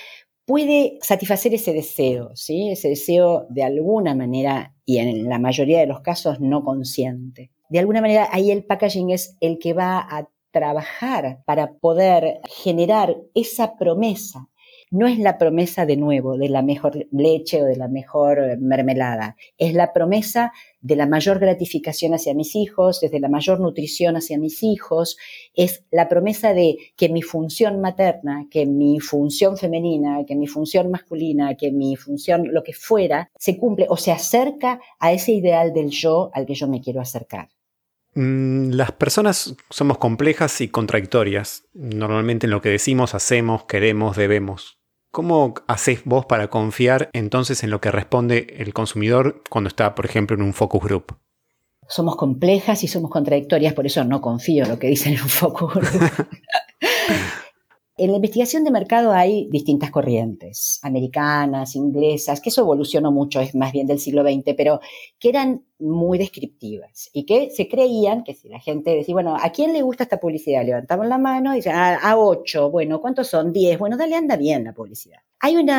puede 0.46 0.98
satisfacer 1.02 1.52
ese 1.54 1.74
deseo, 1.74 2.34
¿sí? 2.34 2.70
Ese 2.70 2.88
deseo 2.88 3.46
de 3.50 3.62
alguna 3.62 4.14
manera 4.14 4.74
y 4.86 4.98
en 4.98 5.28
la 5.28 5.38
mayoría 5.38 5.80
de 5.80 5.86
los 5.86 6.00
casos 6.00 6.40
no 6.40 6.64
consciente. 6.64 7.50
De 7.68 7.78
alguna 7.78 8.00
manera 8.00 8.28
ahí 8.32 8.50
el 8.50 8.64
packaging 8.64 9.10
es 9.10 9.36
el 9.40 9.58
que 9.58 9.74
va 9.74 9.98
a 9.98 10.28
trabajar 10.50 11.42
para 11.44 11.74
poder 11.74 12.40
generar 12.48 13.16
esa 13.34 13.76
promesa. 13.76 14.48
No 14.92 15.06
es 15.06 15.20
la 15.20 15.38
promesa 15.38 15.86
de 15.86 15.96
nuevo 15.96 16.36
de 16.36 16.48
la 16.48 16.62
mejor 16.62 17.06
leche 17.12 17.62
o 17.62 17.64
de 17.64 17.76
la 17.76 17.86
mejor 17.86 18.58
mermelada, 18.58 19.36
es 19.56 19.72
la 19.72 19.92
promesa 19.92 20.52
de 20.80 20.96
la 20.96 21.06
mayor 21.06 21.38
gratificación 21.38 22.12
hacia 22.12 22.34
mis 22.34 22.56
hijos, 22.56 23.00
desde 23.00 23.20
la 23.20 23.28
mayor 23.28 23.60
nutrición 23.60 24.16
hacia 24.16 24.36
mis 24.36 24.64
hijos, 24.64 25.16
es 25.54 25.84
la 25.92 26.08
promesa 26.08 26.54
de 26.54 26.76
que 26.96 27.08
mi 27.08 27.22
función 27.22 27.80
materna, 27.80 28.48
que 28.50 28.66
mi 28.66 28.98
función 28.98 29.56
femenina, 29.56 30.24
que 30.26 30.34
mi 30.34 30.48
función 30.48 30.90
masculina, 30.90 31.54
que 31.54 31.70
mi 31.70 31.94
función 31.94 32.52
lo 32.52 32.64
que 32.64 32.72
fuera, 32.72 33.30
se 33.38 33.56
cumple 33.58 33.86
o 33.88 33.96
se 33.96 34.10
acerca 34.10 34.80
a 34.98 35.12
ese 35.12 35.30
ideal 35.30 35.72
del 35.72 35.90
yo 35.90 36.30
al 36.34 36.46
que 36.46 36.54
yo 36.54 36.66
me 36.66 36.80
quiero 36.80 37.00
acercar. 37.00 37.48
Mm, 38.14 38.70
las 38.70 38.92
personas 38.92 39.54
somos 39.70 39.98
complejas 39.98 40.60
y 40.60 40.68
contradictorias, 40.68 41.64
normalmente 41.74 42.46
en 42.46 42.50
lo 42.50 42.60
que 42.60 42.70
decimos, 42.70 43.14
hacemos, 43.14 43.64
queremos, 43.64 44.16
debemos. 44.16 44.78
¿Cómo 45.12 45.54
haces 45.66 46.02
vos 46.04 46.26
para 46.26 46.48
confiar 46.48 47.10
entonces 47.12 47.62
en 47.64 47.70
lo 47.70 47.80
que 47.80 47.90
responde 47.90 48.54
el 48.58 48.72
consumidor 48.72 49.42
cuando 49.48 49.68
está, 49.68 49.94
por 49.94 50.06
ejemplo, 50.06 50.36
en 50.36 50.42
un 50.42 50.54
focus 50.54 50.82
group? 50.82 51.16
Somos 51.88 52.16
complejas 52.16 52.84
y 52.84 52.88
somos 52.88 53.10
contradictorias, 53.10 53.74
por 53.74 53.86
eso 53.86 54.04
no 54.04 54.20
confío 54.20 54.64
en 54.64 54.70
lo 54.70 54.78
que 54.78 54.86
dicen 54.86 55.14
en 55.14 55.22
un 55.22 55.28
focus 55.28 55.74
group. 55.74 56.28
En 58.02 58.12
la 58.12 58.16
investigación 58.16 58.64
de 58.64 58.70
mercado 58.70 59.12
hay 59.12 59.46
distintas 59.50 59.90
corrientes, 59.90 60.78
americanas, 60.80 61.76
inglesas, 61.76 62.40
que 62.40 62.48
eso 62.48 62.62
evolucionó 62.62 63.12
mucho, 63.12 63.42
es 63.42 63.54
más 63.54 63.72
bien 63.72 63.86
del 63.86 63.98
siglo 63.98 64.22
XX, 64.22 64.54
pero 64.56 64.80
que 65.18 65.28
eran 65.28 65.66
muy 65.78 66.16
descriptivas 66.16 67.10
y 67.12 67.26
que 67.26 67.50
se 67.50 67.68
creían 67.68 68.24
que 68.24 68.32
si 68.32 68.48
la 68.48 68.58
gente 68.58 68.96
decía, 68.96 69.14
bueno, 69.14 69.36
¿a 69.36 69.50
quién 69.50 69.74
le 69.74 69.82
gusta 69.82 70.04
esta 70.04 70.18
publicidad? 70.18 70.64
Levantaban 70.64 71.10
la 71.10 71.18
mano 71.18 71.52
y 71.52 71.56
decían, 71.56 71.76
ah, 71.76 71.98
a 72.02 72.16
ocho, 72.16 72.70
bueno, 72.70 73.02
¿cuántos 73.02 73.28
son? 73.28 73.52
Diez, 73.52 73.78
bueno, 73.78 73.98
dale, 73.98 74.16
anda 74.16 74.38
bien 74.38 74.64
la 74.64 74.72
publicidad. 74.72 75.18
Hay 75.38 75.56
un 75.56 75.70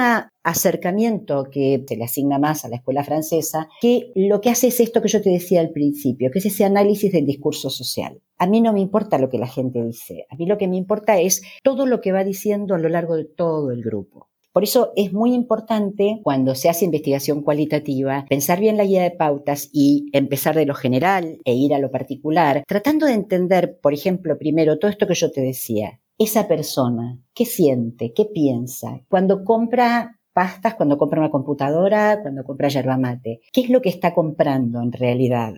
acercamiento 0.43 1.45
que 1.51 1.83
se 1.87 1.95
le 1.95 2.03
asigna 2.03 2.37
más 2.37 2.65
a 2.65 2.69
la 2.69 2.75
escuela 2.75 3.03
francesa, 3.03 3.67
que 3.81 4.11
lo 4.13 4.41
que 4.41 4.51
hace 4.51 4.67
es 4.67 4.79
esto 4.79 5.01
que 5.01 5.09
yo 5.09 5.23
te 5.23 5.31
decía 5.31 5.59
al 5.59 5.71
principio, 5.71 6.29
que 6.31 6.37
es 6.37 6.45
ese 6.45 6.65
análisis 6.65 7.11
del 7.11 7.25
discurso 7.25 7.71
social. 7.71 8.21
A 8.41 8.47
mí 8.47 8.59
no 8.59 8.73
me 8.73 8.79
importa 8.79 9.19
lo 9.19 9.29
que 9.29 9.37
la 9.37 9.45
gente 9.45 9.83
dice, 9.83 10.25
a 10.31 10.35
mí 10.35 10.47
lo 10.47 10.57
que 10.57 10.67
me 10.67 10.75
importa 10.75 11.19
es 11.19 11.43
todo 11.61 11.85
lo 11.85 12.01
que 12.01 12.11
va 12.11 12.23
diciendo 12.23 12.73
a 12.73 12.79
lo 12.79 12.89
largo 12.89 13.15
de 13.15 13.25
todo 13.25 13.69
el 13.69 13.83
grupo. 13.83 14.29
Por 14.51 14.63
eso 14.63 14.93
es 14.95 15.13
muy 15.13 15.35
importante 15.35 16.21
cuando 16.23 16.55
se 16.55 16.67
hace 16.67 16.85
investigación 16.85 17.43
cualitativa 17.43 18.25
pensar 18.27 18.59
bien 18.59 18.77
la 18.77 18.85
guía 18.85 19.03
de 19.03 19.11
pautas 19.11 19.69
y 19.71 20.07
empezar 20.11 20.55
de 20.55 20.65
lo 20.65 20.73
general 20.73 21.37
e 21.45 21.53
ir 21.53 21.75
a 21.75 21.77
lo 21.77 21.91
particular, 21.91 22.63
tratando 22.65 23.05
de 23.05 23.13
entender, 23.13 23.77
por 23.79 23.93
ejemplo, 23.93 24.39
primero 24.39 24.79
todo 24.79 24.89
esto 24.89 25.05
que 25.05 25.13
yo 25.13 25.31
te 25.31 25.41
decía, 25.41 25.99
esa 26.17 26.47
persona, 26.47 27.19
qué 27.35 27.45
siente, 27.45 28.11
qué 28.11 28.25
piensa, 28.25 29.03
cuando 29.07 29.43
compra 29.43 30.19
pastas, 30.33 30.73
cuando 30.73 30.97
compra 30.97 31.19
una 31.19 31.29
computadora, 31.29 32.23
cuando 32.23 32.43
compra 32.43 32.69
yerba 32.69 32.97
mate, 32.97 33.41
qué 33.53 33.61
es 33.61 33.69
lo 33.69 33.83
que 33.83 33.89
está 33.89 34.15
comprando 34.15 34.81
en 34.81 34.93
realidad 34.93 35.53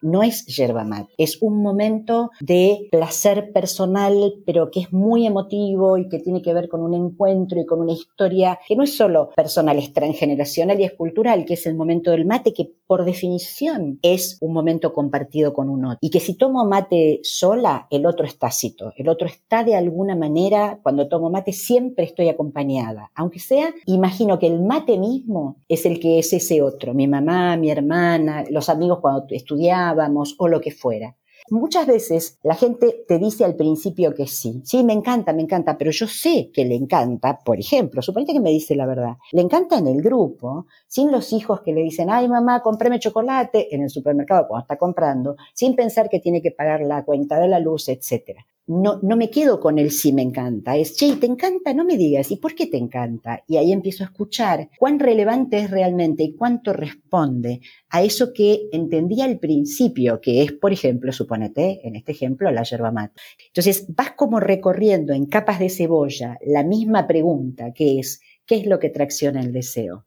no 0.00 0.22
es 0.22 0.46
yerba 0.46 0.84
mate, 0.84 1.12
es 1.18 1.40
un 1.40 1.62
momento 1.62 2.30
de 2.40 2.88
placer 2.90 3.52
personal, 3.52 4.34
pero 4.46 4.70
que 4.70 4.80
es 4.80 4.92
muy 4.92 5.26
emotivo 5.26 5.98
y 5.98 6.08
que 6.08 6.18
tiene 6.18 6.42
que 6.42 6.54
ver 6.54 6.68
con 6.68 6.82
un 6.82 6.94
encuentro 6.94 7.60
y 7.60 7.66
con 7.66 7.80
una 7.80 7.92
historia 7.92 8.58
que 8.66 8.76
no 8.76 8.82
es 8.82 8.96
solo 8.96 9.30
personal, 9.34 9.78
es 9.78 9.92
transgeneracional 9.92 10.80
y 10.80 10.84
es 10.84 10.92
cultural, 10.92 11.44
que 11.44 11.54
es 11.54 11.66
el 11.66 11.74
momento 11.74 12.10
del 12.10 12.26
mate, 12.26 12.52
que 12.52 12.72
por 12.86 13.04
definición 13.04 13.98
es 14.02 14.38
un 14.40 14.52
momento 14.52 14.92
compartido 14.92 15.52
con 15.52 15.68
un 15.68 15.84
otro. 15.84 15.98
Y 16.00 16.10
que 16.10 16.20
si 16.20 16.34
tomo 16.34 16.64
mate 16.64 17.20
sola, 17.22 17.86
el 17.90 18.06
otro 18.06 18.26
es 18.26 18.38
tácito, 18.38 18.92
el 18.96 19.08
otro 19.08 19.26
está 19.26 19.64
de 19.64 19.76
alguna 19.76 20.16
manera, 20.16 20.80
cuando 20.82 21.08
tomo 21.08 21.30
mate 21.30 21.52
siempre 21.52 22.04
estoy 22.04 22.28
acompañada, 22.28 23.10
aunque 23.14 23.38
sea, 23.38 23.74
imagino 23.86 24.38
que 24.38 24.46
el 24.46 24.62
mate 24.62 24.98
mismo 24.98 25.62
es 25.68 25.86
el 25.86 26.00
que 26.00 26.18
es 26.18 26.32
ese 26.32 26.62
otro, 26.62 26.94
mi 26.94 27.06
mamá, 27.06 27.56
mi 27.56 27.70
hermana, 27.70 28.44
los 28.50 28.68
amigos 28.68 28.98
cuando 29.00 29.26
estudiaba, 29.30 30.08
o 30.38 30.48
lo 30.48 30.60
que 30.60 30.70
fuera. 30.70 31.16
Muchas 31.50 31.86
veces 31.86 32.38
la 32.42 32.54
gente 32.54 33.04
te 33.06 33.18
dice 33.18 33.44
al 33.44 33.54
principio 33.54 34.14
que 34.14 34.26
sí, 34.26 34.62
sí, 34.64 34.82
me 34.82 34.94
encanta, 34.94 35.34
me 35.34 35.42
encanta, 35.42 35.76
pero 35.76 35.90
yo 35.90 36.06
sé 36.06 36.50
que 36.54 36.64
le 36.64 36.74
encanta, 36.74 37.40
por 37.44 37.60
ejemplo, 37.60 38.00
suponete 38.00 38.32
que 38.32 38.40
me 38.40 38.48
dice 38.48 38.74
la 38.74 38.86
verdad, 38.86 39.18
le 39.30 39.42
encanta 39.42 39.76
en 39.76 39.86
el 39.86 40.00
grupo, 40.00 40.66
sin 40.88 41.12
los 41.12 41.34
hijos 41.34 41.60
que 41.60 41.74
le 41.74 41.82
dicen, 41.82 42.08
ay 42.08 42.28
mamá, 42.28 42.62
cómprame 42.62 42.98
chocolate 42.98 43.74
en 43.74 43.82
el 43.82 43.90
supermercado 43.90 44.48
cuando 44.48 44.62
está 44.62 44.78
comprando, 44.78 45.36
sin 45.52 45.76
pensar 45.76 46.08
que 46.08 46.18
tiene 46.18 46.40
que 46.40 46.50
pagar 46.50 46.80
la 46.80 47.04
cuenta 47.04 47.38
de 47.38 47.48
la 47.48 47.58
luz, 47.58 47.90
etcétera 47.90 48.46
no, 48.66 48.98
no 49.02 49.16
me 49.16 49.30
quedo 49.30 49.60
con 49.60 49.78
el 49.78 49.90
sí 49.90 50.12
me 50.12 50.22
encanta, 50.22 50.76
es, 50.76 50.96
che, 50.96 51.16
¿te 51.16 51.26
encanta? 51.26 51.74
No 51.74 51.84
me 51.84 51.96
digas, 51.96 52.30
¿y 52.30 52.36
por 52.36 52.54
qué 52.54 52.66
te 52.66 52.78
encanta? 52.78 53.44
Y 53.46 53.58
ahí 53.58 53.72
empiezo 53.72 54.04
a 54.04 54.06
escuchar 54.06 54.70
cuán 54.78 54.98
relevante 54.98 55.58
es 55.58 55.70
realmente 55.70 56.22
y 56.22 56.34
cuánto 56.34 56.72
responde 56.72 57.60
a 57.90 58.02
eso 58.02 58.32
que 58.32 58.68
entendía 58.72 59.26
al 59.26 59.38
principio, 59.38 60.20
que 60.20 60.42
es, 60.42 60.52
por 60.52 60.72
ejemplo, 60.72 61.12
suponete, 61.12 61.86
en 61.86 61.96
este 61.96 62.12
ejemplo, 62.12 62.50
la 62.50 62.62
yerba 62.62 62.90
mate. 62.90 63.20
Entonces, 63.48 63.86
vas 63.94 64.12
como 64.12 64.40
recorriendo 64.40 65.12
en 65.12 65.26
capas 65.26 65.58
de 65.58 65.68
cebolla 65.68 66.38
la 66.46 66.64
misma 66.64 67.06
pregunta, 67.06 67.72
que 67.72 67.98
es, 67.98 68.20
¿qué 68.46 68.56
es 68.56 68.66
lo 68.66 68.78
que 68.78 68.88
tracciona 68.88 69.40
el 69.40 69.52
deseo? 69.52 70.06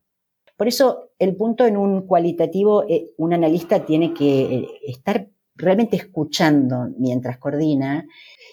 Por 0.56 0.68
eso, 0.68 1.12
el 1.20 1.36
punto 1.36 1.68
en 1.68 1.78
un 1.78 2.08
cualitativo, 2.08 2.84
eh, 2.90 3.12
un 3.18 3.34
analista 3.34 3.86
tiene 3.86 4.14
que 4.16 4.42
eh, 4.42 4.68
estar 4.88 5.30
realmente 5.58 5.98
escuchando 5.98 6.90
mientras 6.98 7.38
coordina 7.38 8.08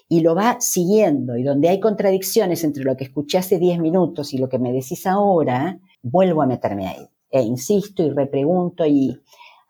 y 0.08 0.20
lo 0.20 0.34
va 0.34 0.60
siguiendo 0.60 1.36
y 1.36 1.42
donde 1.42 1.68
hay 1.68 1.80
contradicciones 1.80 2.64
entre 2.64 2.84
lo 2.84 2.96
que 2.96 3.04
escuché 3.04 3.38
hace 3.38 3.58
10 3.58 3.80
minutos 3.80 4.32
y 4.34 4.38
lo 4.38 4.48
que 4.48 4.58
me 4.58 4.72
decís 4.72 5.06
ahora, 5.06 5.78
vuelvo 6.02 6.42
a 6.42 6.46
meterme 6.46 6.86
ahí. 6.86 7.08
E 7.30 7.42
insisto 7.42 8.02
y 8.02 8.10
repregunto 8.10 8.86
y 8.86 9.20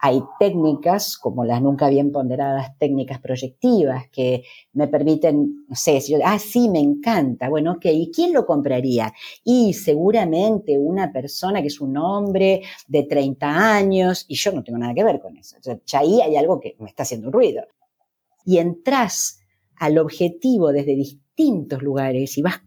hay 0.06 0.22
técnicas 0.38 1.16
como 1.16 1.46
las 1.46 1.62
nunca 1.62 1.88
bien 1.88 2.12
ponderadas 2.12 2.76
técnicas 2.76 3.20
proyectivas 3.20 4.06
que 4.10 4.42
me 4.74 4.86
permiten, 4.86 5.64
no 5.66 5.74
sé, 5.74 5.98
si 6.02 6.12
yo, 6.12 6.18
ah, 6.22 6.38
sí, 6.38 6.68
me 6.68 6.80
encanta, 6.80 7.48
bueno, 7.48 7.72
ok, 7.72 7.86
¿y 7.86 8.10
quién 8.10 8.34
lo 8.34 8.44
compraría? 8.44 9.14
Y 9.44 9.72
seguramente 9.72 10.76
una 10.78 11.10
persona 11.10 11.62
que 11.62 11.68
es 11.68 11.80
un 11.80 11.96
hombre 11.96 12.60
de 12.86 13.04
30 13.04 13.76
años 13.76 14.26
y 14.28 14.34
yo 14.34 14.52
no 14.52 14.62
tengo 14.62 14.78
nada 14.78 14.92
que 14.92 15.04
ver 15.04 15.20
con 15.20 15.38
eso. 15.38 15.56
O 15.58 15.62
sea, 15.62 16.00
ahí 16.00 16.20
hay 16.20 16.36
algo 16.36 16.60
que 16.60 16.76
me 16.80 16.90
está 16.90 17.04
haciendo 17.04 17.30
ruido. 17.30 17.62
Y 18.44 18.58
entras 18.58 19.38
al 19.78 19.98
objetivo 19.98 20.72
desde 20.72 20.94
distintos 20.94 21.82
lugares 21.82 22.36
y 22.38 22.42
vas 22.42 22.62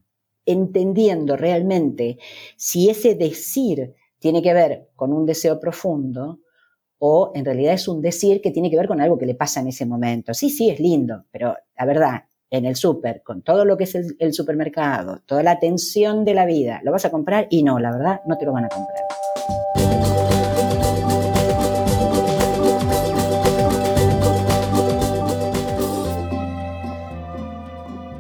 entendiendo 0.46 1.36
realmente 1.36 2.18
si 2.56 2.90
ese 2.90 3.16
decir 3.16 3.94
tiene 4.20 4.42
que 4.42 4.54
ver 4.54 4.90
con 4.96 5.14
un 5.14 5.26
deseo 5.26 5.60
profundo 5.60 6.40
o 7.00 7.32
en 7.36 7.46
realidad 7.46 7.74
es 7.74 7.88
un 7.88 8.02
decir 8.02 8.42
que 8.42 8.52
tiene 8.52 8.70
que 8.72 8.78
ver 8.78 8.88
con 8.88 9.02
algo 9.02 9.18
que 9.18 9.26
le 9.26 9.36
pasa 9.36 9.60
en 9.60 9.68
ese 9.68 9.86
momento. 9.86 10.34
Sí, 10.34 10.50
sí, 10.50 10.70
es 10.70 10.80
lindo, 10.80 11.26
pero 11.32 11.56
la 11.78 11.86
verdad, 11.86 12.24
en 12.50 12.66
el 12.66 12.76
súper, 12.76 13.22
con 13.24 13.44
todo 13.44 13.66
lo 13.66 13.78
que 13.78 13.84
es 13.84 13.94
el, 13.94 14.16
el 14.20 14.34
supermercado, 14.34 15.22
toda 15.26 15.44
la 15.44 15.60
tensión 15.60 16.26
de 16.26 16.34
la 16.34 16.46
vida, 16.46 16.82
¿lo 16.84 16.92
vas 16.92 17.06
a 17.06 17.12
comprar? 17.12 17.48
Y 17.52 17.64
no, 17.64 17.78
la 17.78 17.92
verdad, 17.92 18.22
no 18.26 18.38
te 18.38 18.46
lo 18.46 18.54
van 18.54 18.66
a 18.66 18.70
comprar. 18.70 19.04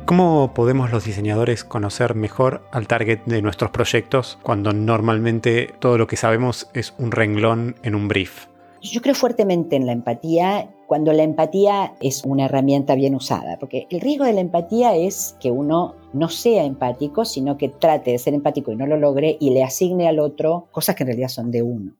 ¿Cómo 0.08 0.54
podemos 0.54 0.90
los 0.90 1.04
diseñadores 1.04 1.66
conocer 1.66 2.16
mejor 2.16 2.62
al 2.72 2.88
target 2.88 3.20
de 3.26 3.42
nuestros 3.42 3.72
proyectos 3.72 4.40
cuando 4.42 4.72
normalmente 4.72 5.74
todo 5.82 5.98
lo 5.98 6.08
que 6.08 6.16
sabemos 6.16 6.70
es 6.74 6.94
un 6.98 7.12
renglón 7.12 7.76
en 7.84 7.94
un 7.94 8.08
brief? 8.08 8.48
Yo 8.82 9.02
creo 9.02 9.16
fuertemente 9.16 9.76
en 9.76 9.86
la 9.86 9.92
empatía 9.92 10.74
cuando 10.88 11.12
la 11.12 11.24
empatía 11.24 11.94
es 12.00 12.24
una 12.24 12.46
herramienta 12.46 12.96
bien 12.96 13.16
usada, 13.16 13.60
porque 13.60 13.86
el 13.90 14.00
riesgo 14.00 14.24
de 14.24 14.32
la 14.32 14.40
empatía 14.40 14.96
es 14.96 15.36
que 15.42 15.52
uno 15.52 15.96
no 16.14 16.30
sea 16.30 16.64
empático, 16.64 17.26
sino 17.26 17.58
que 17.58 17.68
trate 17.68 18.12
de 18.12 18.18
ser 18.18 18.34
empático 18.34 18.72
y 18.72 18.78
no 18.78 18.88
lo 18.88 18.96
logre 18.96 19.36
y 19.42 19.50
le 19.50 19.62
asigne 19.62 20.08
al 20.08 20.20
otro 20.20 20.70
cosas 20.72 20.96
que 20.96 21.04
en 21.04 21.08
realidad 21.08 21.28
son 21.28 21.52
de 21.52 21.64
uno. 21.64 21.98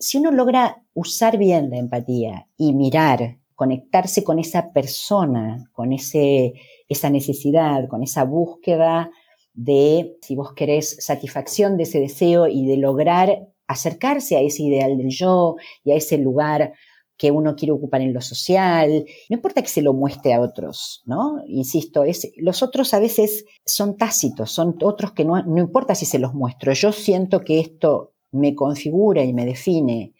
Si 0.00 0.18
uno 0.18 0.32
logra 0.32 0.82
usar 0.92 1.38
bien 1.38 1.70
la 1.70 1.78
empatía 1.78 2.48
y 2.56 2.72
mirar, 2.72 3.38
conectarse 3.58 4.22
con 4.22 4.38
esa 4.38 4.72
persona, 4.72 5.68
con 5.72 5.92
ese 5.92 6.52
esa 6.88 7.10
necesidad, 7.10 7.88
con 7.88 8.04
esa 8.04 8.22
búsqueda 8.22 9.10
de, 9.52 10.16
si 10.22 10.36
vos 10.36 10.52
querés, 10.52 11.04
satisfacción 11.04 11.76
de 11.76 11.82
ese 11.82 11.98
deseo 11.98 12.46
y 12.46 12.66
de 12.66 12.76
lograr 12.76 13.48
acercarse 13.66 14.36
a 14.36 14.42
ese 14.42 14.62
ideal 14.62 14.96
del 14.96 15.10
yo 15.10 15.56
y 15.82 15.90
a 15.90 15.96
ese 15.96 16.18
lugar 16.18 16.72
que 17.16 17.32
uno 17.32 17.56
quiere 17.56 17.72
ocupar 17.72 18.00
en 18.00 18.14
lo 18.14 18.20
social. 18.20 19.04
No 19.28 19.34
importa 19.34 19.60
que 19.60 19.68
se 19.68 19.82
lo 19.82 19.92
muestre 19.92 20.34
a 20.34 20.40
otros, 20.40 21.02
¿no? 21.04 21.42
Insisto, 21.48 22.04
es, 22.04 22.30
los 22.36 22.62
otros 22.62 22.94
a 22.94 23.00
veces 23.00 23.44
son 23.66 23.96
tácitos, 23.96 24.52
son 24.52 24.76
otros 24.82 25.14
que 25.14 25.24
no, 25.24 25.42
no 25.42 25.58
importa 25.58 25.96
si 25.96 26.06
se 26.06 26.20
los 26.20 26.32
muestro. 26.32 26.72
Yo 26.74 26.92
siento 26.92 27.40
que 27.40 27.58
esto 27.58 28.14
me 28.30 28.54
configura 28.54 29.24
y 29.24 29.32
me 29.32 29.44
define 29.44 30.14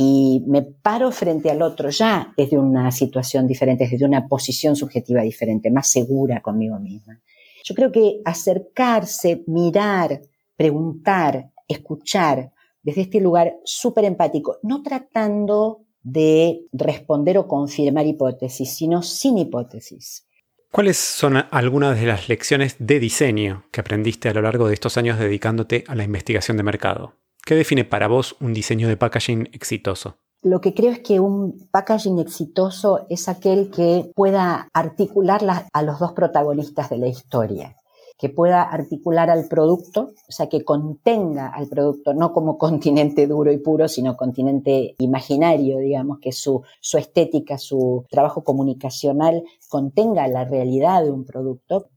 y 0.00 0.44
me 0.46 0.62
paro 0.62 1.10
frente 1.10 1.50
al 1.50 1.60
otro 1.60 1.90
ya 1.90 2.32
desde 2.36 2.56
una 2.56 2.92
situación 2.92 3.48
diferente, 3.48 3.88
desde 3.90 4.04
una 4.04 4.28
posición 4.28 4.76
subjetiva 4.76 5.22
diferente, 5.22 5.72
más 5.72 5.90
segura 5.90 6.40
conmigo 6.40 6.78
misma. 6.78 7.20
Yo 7.64 7.74
creo 7.74 7.90
que 7.90 8.20
acercarse, 8.24 9.42
mirar 9.48 10.20
preguntar, 10.54 11.50
escuchar 11.66 12.52
desde 12.80 13.00
este 13.00 13.20
lugar 13.20 13.56
súper 13.64 14.04
empático, 14.04 14.58
no 14.62 14.84
tratando 14.84 15.80
de 16.00 16.60
responder 16.72 17.36
o 17.36 17.48
confirmar 17.48 18.06
hipótesis, 18.06 18.76
sino 18.76 19.02
sin 19.02 19.36
hipótesis. 19.36 20.28
¿Cuáles 20.70 20.96
son 20.96 21.38
algunas 21.50 21.98
de 22.00 22.06
las 22.06 22.28
lecciones 22.28 22.76
de 22.78 23.00
diseño 23.00 23.64
que 23.72 23.80
aprendiste 23.80 24.28
a 24.28 24.34
lo 24.34 24.42
largo 24.42 24.68
de 24.68 24.74
estos 24.74 24.96
años 24.96 25.18
dedicándote 25.18 25.82
a 25.88 25.96
la 25.96 26.04
investigación 26.04 26.56
de 26.56 26.62
mercado? 26.62 27.14
¿Qué 27.44 27.54
define 27.54 27.84
para 27.84 28.08
vos 28.08 28.36
un 28.40 28.52
diseño 28.52 28.88
de 28.88 28.96
packaging 28.96 29.48
exitoso? 29.52 30.18
Lo 30.42 30.60
que 30.60 30.74
creo 30.74 30.92
es 30.92 31.00
que 31.00 31.18
un 31.18 31.68
packaging 31.70 32.18
exitoso 32.18 33.06
es 33.08 33.28
aquel 33.28 33.70
que 33.70 34.10
pueda 34.14 34.68
articular 34.72 35.40
a 35.72 35.82
los 35.82 35.98
dos 35.98 36.12
protagonistas 36.12 36.90
de 36.90 36.98
la 36.98 37.08
historia 37.08 37.76
que 38.18 38.28
pueda 38.28 38.62
articular 38.62 39.30
al 39.30 39.46
producto, 39.46 40.12
o 40.28 40.32
sea, 40.32 40.48
que 40.48 40.64
contenga 40.64 41.46
al 41.46 41.68
producto, 41.68 42.12
no 42.14 42.32
como 42.32 42.58
continente 42.58 43.28
duro 43.28 43.52
y 43.52 43.58
puro, 43.58 43.86
sino 43.86 44.16
continente 44.16 44.96
imaginario, 44.98 45.78
digamos, 45.78 46.18
que 46.20 46.32
su, 46.32 46.62
su 46.80 46.98
estética, 46.98 47.58
su 47.58 48.04
trabajo 48.10 48.42
comunicacional 48.42 49.44
contenga 49.68 50.26
la 50.26 50.44
realidad 50.44 51.04
de 51.04 51.12
un 51.12 51.24
producto 51.24 51.90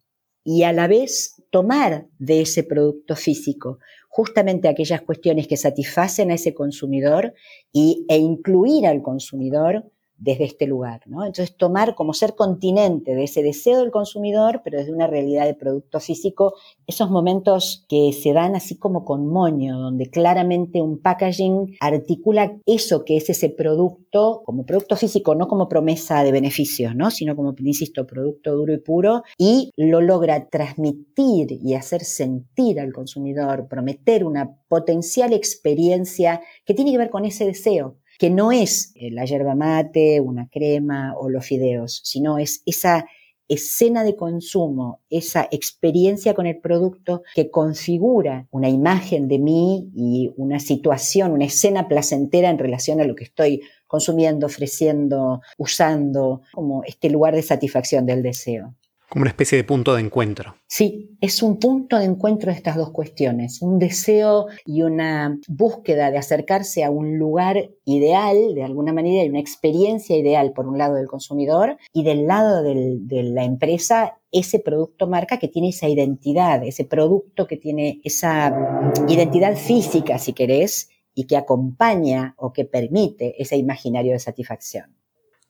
y 0.44 0.64
a 0.64 0.74
la 0.74 0.88
vez 0.88 1.42
tomar 1.50 2.08
de 2.20 2.42
ese 2.42 2.64
producto 2.64 3.16
físico 3.16 3.80
justamente 4.12 4.68
aquellas 4.68 5.02
cuestiones 5.02 5.48
que 5.48 5.56
satisfacen 5.56 6.32
a 6.32 6.36
ese 6.36 6.54
consumidor 6.54 7.34
y, 7.72 8.06
e 8.10 8.18
incluir 8.18 8.86
al 8.86 9.02
consumidor 9.02 9.90
desde 10.22 10.46
este 10.46 10.68
lugar. 10.68 11.02
¿no? 11.08 11.26
Entonces, 11.26 11.58
tomar 11.58 11.96
como 11.96 12.14
ser 12.14 12.36
continente 12.36 13.16
de 13.16 13.24
ese 13.24 13.42
deseo 13.44 13.80
del 13.80 13.92
consumidor, 13.92 14.62
pero 14.64 14.78
desde 14.78 14.94
una 14.94 15.08
realidad 15.08 15.46
de 15.46 15.56
producto 15.56 16.00
físico, 16.00 16.54
esos 16.88 17.10
momentos 17.10 17.86
que 17.90 18.14
se 18.14 18.32
dan 18.32 18.56
así 18.56 18.78
como 18.78 19.04
con 19.04 19.28
moño, 19.28 19.78
donde 19.80 20.10
claramente 20.10 20.82
un 20.82 21.02
packaging 21.02 21.76
articula 21.80 22.56
eso 22.66 23.04
que 23.04 23.18
es 23.18 23.30
ese 23.30 23.50
producto 23.50 24.44
como 24.46 24.66
producto 24.66 24.96
físico, 24.96 25.34
no 25.36 25.48
como 25.48 25.68
promesa 25.68 26.24
de 26.24 26.32
beneficios, 26.32 26.96
¿no? 26.96 27.10
sino 27.10 27.36
como, 27.36 27.56
insisto, 27.58 28.06
producto 28.06 28.56
duro 28.56 28.74
y 28.74 28.78
puro, 28.78 29.24
y 29.38 29.72
lo 29.76 30.02
logra 30.02 30.48
transmitir 30.50 31.52
y 31.52 31.74
hacer 31.74 32.04
sentir 32.04 32.80
al 32.80 32.94
consumidor, 32.94 33.68
prometer 33.68 34.24
una 34.24 34.56
potencial 34.68 35.34
experiencia 35.34 36.42
que 36.66 36.74
tiene 36.74 36.92
que 36.92 36.98
ver 37.00 37.10
con 37.10 37.26
ese 37.26 37.46
deseo 37.46 37.98
que 38.22 38.30
no 38.30 38.52
es 38.52 38.92
eh, 38.94 39.10
la 39.10 39.26
yerba 39.26 39.56
mate, 39.56 40.22
una 40.22 40.48
crema 40.48 41.16
o 41.18 41.28
los 41.28 41.44
fideos, 41.44 42.02
sino 42.04 42.38
es 42.38 42.62
esa 42.68 43.08
escena 43.48 44.04
de 44.04 44.16
consumo, 44.16 45.02
esa 45.10 45.48
experiencia 45.50 46.36
con 46.36 46.46
el 46.46 46.60
producto 46.60 47.24
que 47.34 47.50
configura 47.50 48.48
una 48.52 48.70
imagen 48.70 49.28
de 49.28 49.40
mí 49.40 49.90
y 49.96 50.32
una 50.38 50.60
situación, 50.60 51.32
una 51.32 51.46
escena 51.46 51.88
placentera 51.88 52.52
en 52.52 52.60
relación 52.60 53.02
a 53.02 53.06
lo 53.06 53.16
que 53.16 53.24
estoy 53.24 53.64
consumiendo, 53.88 54.46
ofreciendo, 54.46 55.42
usando, 55.58 56.44
como 56.54 56.84
este 56.84 57.10
lugar 57.10 57.34
de 57.34 57.42
satisfacción 57.42 58.06
del 58.06 58.22
deseo. 58.22 58.76
Como 59.12 59.24
una 59.24 59.32
especie 59.32 59.58
de 59.58 59.66
punto 59.66 59.94
de 59.94 60.00
encuentro. 60.00 60.56
Sí, 60.68 61.18
es 61.20 61.44
un 61.44 61.60
punto 61.60 61.98
de 61.98 62.06
encuentro 62.06 62.50
de 62.50 62.56
estas 62.56 62.78
dos 62.78 62.92
cuestiones, 62.92 63.62
un 63.62 63.78
deseo 63.78 64.46
y 64.66 64.84
una 64.84 65.38
búsqueda 65.50 66.12
de 66.12 66.18
acercarse 66.18 66.86
a 66.86 66.92
un 66.92 67.20
lugar 67.20 67.72
ideal, 67.84 68.56
de 68.56 68.64
alguna 68.64 68.94
manera, 68.94 69.26
y 69.26 69.30
una 69.30 69.42
experiencia 69.42 70.16
ideal 70.16 70.54
por 70.54 70.66
un 70.66 70.78
lado 70.78 70.96
del 70.96 71.08
consumidor 71.08 71.78
y 71.92 72.06
del 72.06 72.26
lado 72.26 72.64
de 72.64 73.24
la 73.24 73.44
empresa, 73.44 74.18
ese 74.32 74.60
producto 74.60 75.08
marca 75.08 75.40
que 75.40 75.50
tiene 75.50 75.68
esa 75.68 75.90
identidad, 75.90 76.64
ese 76.64 76.86
producto 76.86 77.48
que 77.48 77.58
tiene 77.58 78.00
esa 78.06 78.94
identidad 79.10 79.58
física, 79.58 80.20
si 80.20 80.32
querés, 80.32 80.88
y 81.14 81.26
que 81.26 81.36
acompaña 81.36 82.34
o 82.38 82.54
que 82.54 82.64
permite 82.64 83.36
ese 83.42 83.58
imaginario 83.58 84.14
de 84.14 84.20
satisfacción. 84.20 85.01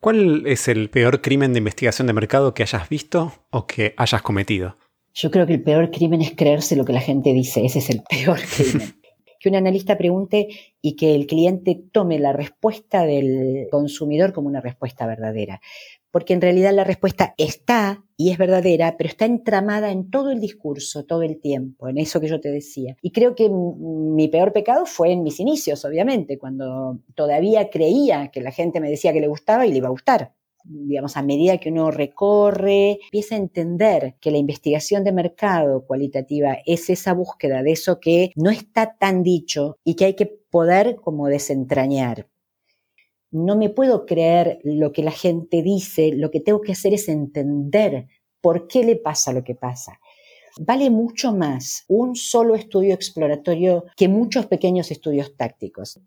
¿Cuál 0.01 0.47
es 0.47 0.67
el 0.67 0.89
peor 0.89 1.21
crimen 1.21 1.53
de 1.53 1.59
investigación 1.59 2.07
de 2.07 2.13
mercado 2.13 2.55
que 2.55 2.63
hayas 2.63 2.89
visto 2.89 3.33
o 3.51 3.67
que 3.67 3.93
hayas 3.97 4.23
cometido? 4.23 4.75
Yo 5.13 5.29
creo 5.29 5.45
que 5.45 5.53
el 5.53 5.61
peor 5.61 5.91
crimen 5.91 6.21
es 6.21 6.31
creerse 6.35 6.75
lo 6.75 6.85
que 6.85 6.93
la 6.93 7.01
gente 7.01 7.33
dice. 7.33 7.63
Ese 7.63 7.77
es 7.77 7.89
el 7.91 8.01
peor 8.09 8.39
crimen. 8.39 8.95
que 9.39 9.49
un 9.49 9.55
analista 9.55 9.99
pregunte 9.99 10.47
y 10.81 10.95
que 10.95 11.13
el 11.13 11.27
cliente 11.27 11.79
tome 11.91 12.17
la 12.17 12.33
respuesta 12.33 13.05
del 13.05 13.67
consumidor 13.69 14.33
como 14.33 14.47
una 14.47 14.59
respuesta 14.59 15.05
verdadera 15.05 15.61
porque 16.11 16.33
en 16.33 16.41
realidad 16.41 16.73
la 16.73 16.83
respuesta 16.83 17.33
está 17.37 18.03
y 18.17 18.29
es 18.29 18.37
verdadera, 18.37 18.95
pero 18.97 19.09
está 19.09 19.25
entramada 19.25 19.91
en 19.91 20.11
todo 20.11 20.29
el 20.31 20.39
discurso, 20.39 21.05
todo 21.05 21.23
el 21.23 21.39
tiempo, 21.39 21.87
en 21.87 21.97
eso 21.97 22.19
que 22.19 22.27
yo 22.27 22.39
te 22.39 22.51
decía. 22.51 22.95
Y 23.01 23.11
creo 23.11 23.33
que 23.33 23.49
mi 23.49 24.27
peor 24.27 24.53
pecado 24.53 24.85
fue 24.85 25.11
en 25.11 25.23
mis 25.23 25.39
inicios, 25.39 25.83
obviamente, 25.85 26.37
cuando 26.37 26.99
todavía 27.15 27.69
creía 27.69 28.27
que 28.27 28.41
la 28.41 28.51
gente 28.51 28.79
me 28.79 28.89
decía 28.89 29.13
que 29.13 29.21
le 29.21 29.27
gustaba 29.27 29.65
y 29.65 29.71
le 29.71 29.77
iba 29.77 29.87
a 29.87 29.91
gustar. 29.91 30.33
Digamos, 30.63 31.17
a 31.17 31.23
medida 31.23 31.57
que 31.57 31.69
uno 31.69 31.89
recorre, 31.89 32.99
empieza 33.05 33.33
a 33.33 33.39
entender 33.39 34.15
que 34.21 34.29
la 34.29 34.37
investigación 34.37 35.03
de 35.03 35.11
mercado 35.11 35.87
cualitativa 35.87 36.57
es 36.67 36.91
esa 36.91 37.13
búsqueda 37.13 37.63
de 37.63 37.71
eso 37.71 37.99
que 37.99 38.31
no 38.35 38.51
está 38.51 38.95
tan 38.99 39.23
dicho 39.23 39.77
y 39.83 39.95
que 39.95 40.05
hay 40.05 40.13
que 40.15 40.27
poder 40.27 40.97
como 40.97 41.27
desentrañar 41.27 42.27
no 43.31 43.55
me 43.55 43.69
puedo 43.69 44.05
creer 44.05 44.59
lo 44.63 44.91
que 44.91 45.03
la 45.03 45.11
gente 45.11 45.63
dice, 45.63 46.11
lo 46.13 46.29
que 46.31 46.41
tengo 46.41 46.61
que 46.61 46.73
hacer 46.73 46.93
es 46.93 47.07
entender 47.07 48.07
por 48.41 48.67
qué 48.67 48.83
le 48.83 48.97
pasa 48.97 49.33
lo 49.33 49.43
que 49.43 49.55
pasa. 49.55 49.99
Vale 50.59 50.89
mucho 50.89 51.33
más 51.33 51.85
un 51.87 52.15
solo 52.15 52.55
estudio 52.55 52.93
exploratorio 52.93 53.85
que 53.95 54.09
muchos 54.09 54.47
pequeños 54.47 54.91
estudios 54.91 55.35
tácticos. 55.37 55.99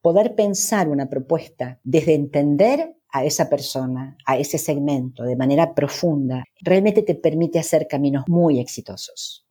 Poder 0.00 0.34
pensar 0.34 0.88
una 0.88 1.08
propuesta 1.08 1.78
desde 1.84 2.14
entender 2.14 2.96
a 3.10 3.24
esa 3.24 3.50
persona, 3.50 4.16
a 4.24 4.38
ese 4.38 4.56
segmento 4.56 5.24
de 5.24 5.36
manera 5.36 5.74
profunda, 5.74 6.44
realmente 6.62 7.02
te 7.02 7.14
permite 7.14 7.58
hacer 7.58 7.86
caminos 7.86 8.24
muy 8.26 8.58
exitosos. 8.58 9.41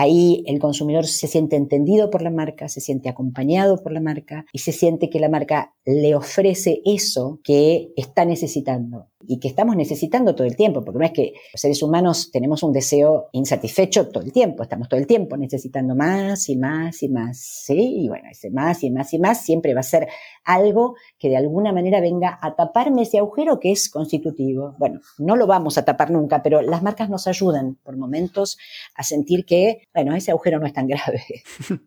Ahí 0.00 0.44
el 0.46 0.60
consumidor 0.60 1.06
se 1.06 1.26
siente 1.26 1.56
entendido 1.56 2.08
por 2.08 2.22
la 2.22 2.30
marca, 2.30 2.68
se 2.68 2.80
siente 2.80 3.08
acompañado 3.08 3.82
por 3.82 3.90
la 3.90 4.00
marca 4.00 4.46
y 4.52 4.60
se 4.60 4.70
siente 4.70 5.10
que 5.10 5.18
la 5.18 5.28
marca 5.28 5.74
le 5.84 6.14
ofrece 6.14 6.82
eso 6.84 7.40
que 7.42 7.92
está 7.96 8.24
necesitando 8.24 9.08
y 9.26 9.40
que 9.40 9.48
estamos 9.48 9.76
necesitando 9.76 10.34
todo 10.34 10.46
el 10.46 10.56
tiempo, 10.56 10.84
porque 10.84 10.98
no 10.98 11.04
es 11.04 11.12
que 11.12 11.32
los 11.52 11.60
seres 11.60 11.82
humanos 11.82 12.30
tenemos 12.30 12.62
un 12.62 12.72
deseo 12.72 13.28
insatisfecho 13.32 14.08
todo 14.08 14.22
el 14.22 14.32
tiempo, 14.32 14.62
estamos 14.62 14.88
todo 14.88 15.00
el 15.00 15.06
tiempo 15.06 15.36
necesitando 15.36 15.94
más 15.94 16.48
y 16.48 16.56
más 16.56 17.02
y 17.02 17.08
más, 17.08 17.38
¿sí? 17.38 18.04
Y 18.04 18.08
bueno, 18.08 18.28
ese 18.30 18.50
más 18.50 18.82
y 18.84 18.90
más 18.90 19.12
y 19.12 19.18
más 19.18 19.44
siempre 19.44 19.74
va 19.74 19.80
a 19.80 19.84
ser 19.84 20.08
algo 20.44 20.94
que 21.18 21.28
de 21.28 21.36
alguna 21.36 21.72
manera 21.72 22.00
venga 22.00 22.38
a 22.40 22.54
taparme 22.54 23.02
ese 23.02 23.18
agujero 23.18 23.58
que 23.58 23.72
es 23.72 23.90
constitutivo. 23.90 24.76
Bueno, 24.78 25.00
no 25.18 25.36
lo 25.36 25.46
vamos 25.46 25.78
a 25.78 25.84
tapar 25.84 26.10
nunca, 26.10 26.42
pero 26.42 26.62
las 26.62 26.82
marcas 26.82 27.10
nos 27.10 27.26
ayudan 27.26 27.76
por 27.82 27.96
momentos 27.96 28.56
a 28.94 29.02
sentir 29.02 29.44
que, 29.44 29.82
bueno, 29.92 30.14
ese 30.14 30.30
agujero 30.30 30.60
no 30.60 30.66
es 30.66 30.72
tan 30.72 30.86
grave. 30.86 31.22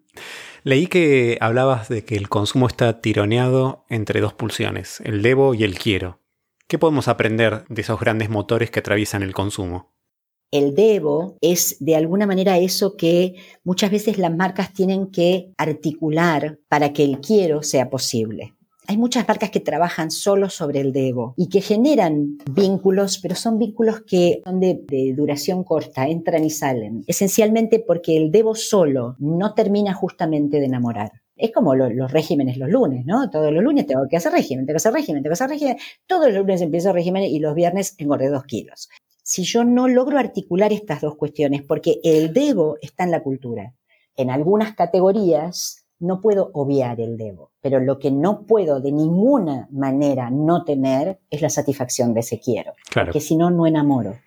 Leí 0.64 0.88
que 0.88 1.38
hablabas 1.40 1.90
de 1.90 2.04
que 2.04 2.16
el 2.16 2.30
consumo 2.30 2.68
está 2.68 3.02
tironeado 3.02 3.86
entre 3.90 4.20
dos 4.22 4.34
pulsiones, 4.34 5.02
el 5.06 5.22
debo 5.22 5.56
y 5.56 5.64
el 5.64 5.80
quiero. 5.80 6.21
¿Qué 6.72 6.80
podemos 6.80 7.10
aprender 7.10 7.66
de 7.68 7.82
esos 7.82 8.00
grandes 8.00 8.30
motores 8.30 8.72
que 8.72 8.80
atraviesan 8.80 9.24
el 9.24 9.34
consumo? 9.34 9.92
El 10.52 10.74
debo 10.74 11.36
es 11.42 11.76
de 11.82 11.98
alguna 11.98 12.26
manera 12.26 12.60
eso 12.60 12.96
que 12.96 13.36
muchas 13.66 13.92
veces 13.92 14.18
las 14.18 14.34
marcas 14.34 14.72
tienen 14.72 15.12
que 15.12 15.52
articular 15.58 16.60
para 16.70 16.94
que 16.94 17.04
el 17.04 17.20
quiero 17.20 17.62
sea 17.62 17.90
posible. 17.90 18.54
Hay 18.88 18.96
muchas 18.96 19.28
marcas 19.28 19.50
que 19.50 19.60
trabajan 19.60 20.12
solo 20.12 20.50
sobre 20.50 20.80
el 20.80 20.94
debo 20.94 21.34
y 21.36 21.50
que 21.50 21.60
generan 21.60 22.38
vínculos, 22.50 23.20
pero 23.22 23.36
son 23.36 23.60
vínculos 23.60 24.04
que 24.08 24.42
son 24.46 24.62
de, 24.62 24.80
de, 24.88 25.14
duración 25.14 25.66
corta, 25.66 26.08
entran 26.08 26.46
y 26.46 26.52
salen. 26.52 27.04
Esencialmente 27.06 27.84
porque 27.86 28.16
el 28.16 28.32
debo 28.32 28.56
solo 28.56 29.18
no 29.20 29.56
termina 29.56 29.94
justamente 29.94 30.62
de 30.62 30.68
enamorar 30.68 31.12
es 31.36 31.52
como 31.52 31.76
los 31.76 32.12
regímenes 32.12 32.58
los 32.58 32.70
lunes, 32.70 33.06
¿no? 33.06 33.30
Todos 33.30 33.52
los 33.52 33.64
lunes 33.64 33.88
tengo 33.88 34.08
que 34.10 34.18
hacer 34.18 34.32
régimen, 34.32 34.66
tengo 34.66 34.76
que 34.76 34.78
hacer 34.78 34.94
régimen, 34.94 35.24
tengo 35.24 35.32
que 35.32 35.44
hacer 35.44 35.50
régimen. 35.50 35.78
Todos 36.06 36.28
los 36.28 36.38
lunes 36.38 36.62
empiezo 36.62 36.94
régimen 36.94 37.24
y 37.24 37.40
los 37.40 37.56
viernes 37.56 37.96
engordé 37.98 38.30
dos 38.30 38.44
kilos. 38.44 38.90
Si 39.24 39.44
yo 39.44 39.64
no 39.64 39.88
logro 39.88 40.18
articular 40.18 40.74
estas 40.74 41.02
dos 41.02 41.16
cuestiones, 41.16 41.62
porque 41.62 42.00
el 42.04 42.34
debo 42.34 42.78
está 42.82 43.04
en 43.04 43.12
la 43.12 43.24
cultura. 43.24 43.74
En 44.16 44.30
algunas 44.30 44.76
categorías 44.76 45.86
no 46.00 46.20
puedo 46.20 46.52
obviar 46.54 47.00
el 47.00 47.18
debo, 47.18 47.52
pero 47.62 47.80
lo 47.80 48.00
que 48.00 48.12
no 48.12 48.46
puedo 48.46 48.82
de 48.82 48.92
ninguna 48.92 49.68
manera 49.72 50.30
no 50.32 50.64
tener 50.64 51.20
es 51.30 51.42
la 51.42 51.50
satisfacción 51.50 52.14
de 52.14 52.22
ese 52.22 52.40
quiero. 52.40 52.74
Claro. 52.90 53.08
Porque 53.08 53.22
si 53.22 53.38
no, 53.38 53.52
no 53.52 53.68
enamoro. 53.68 54.20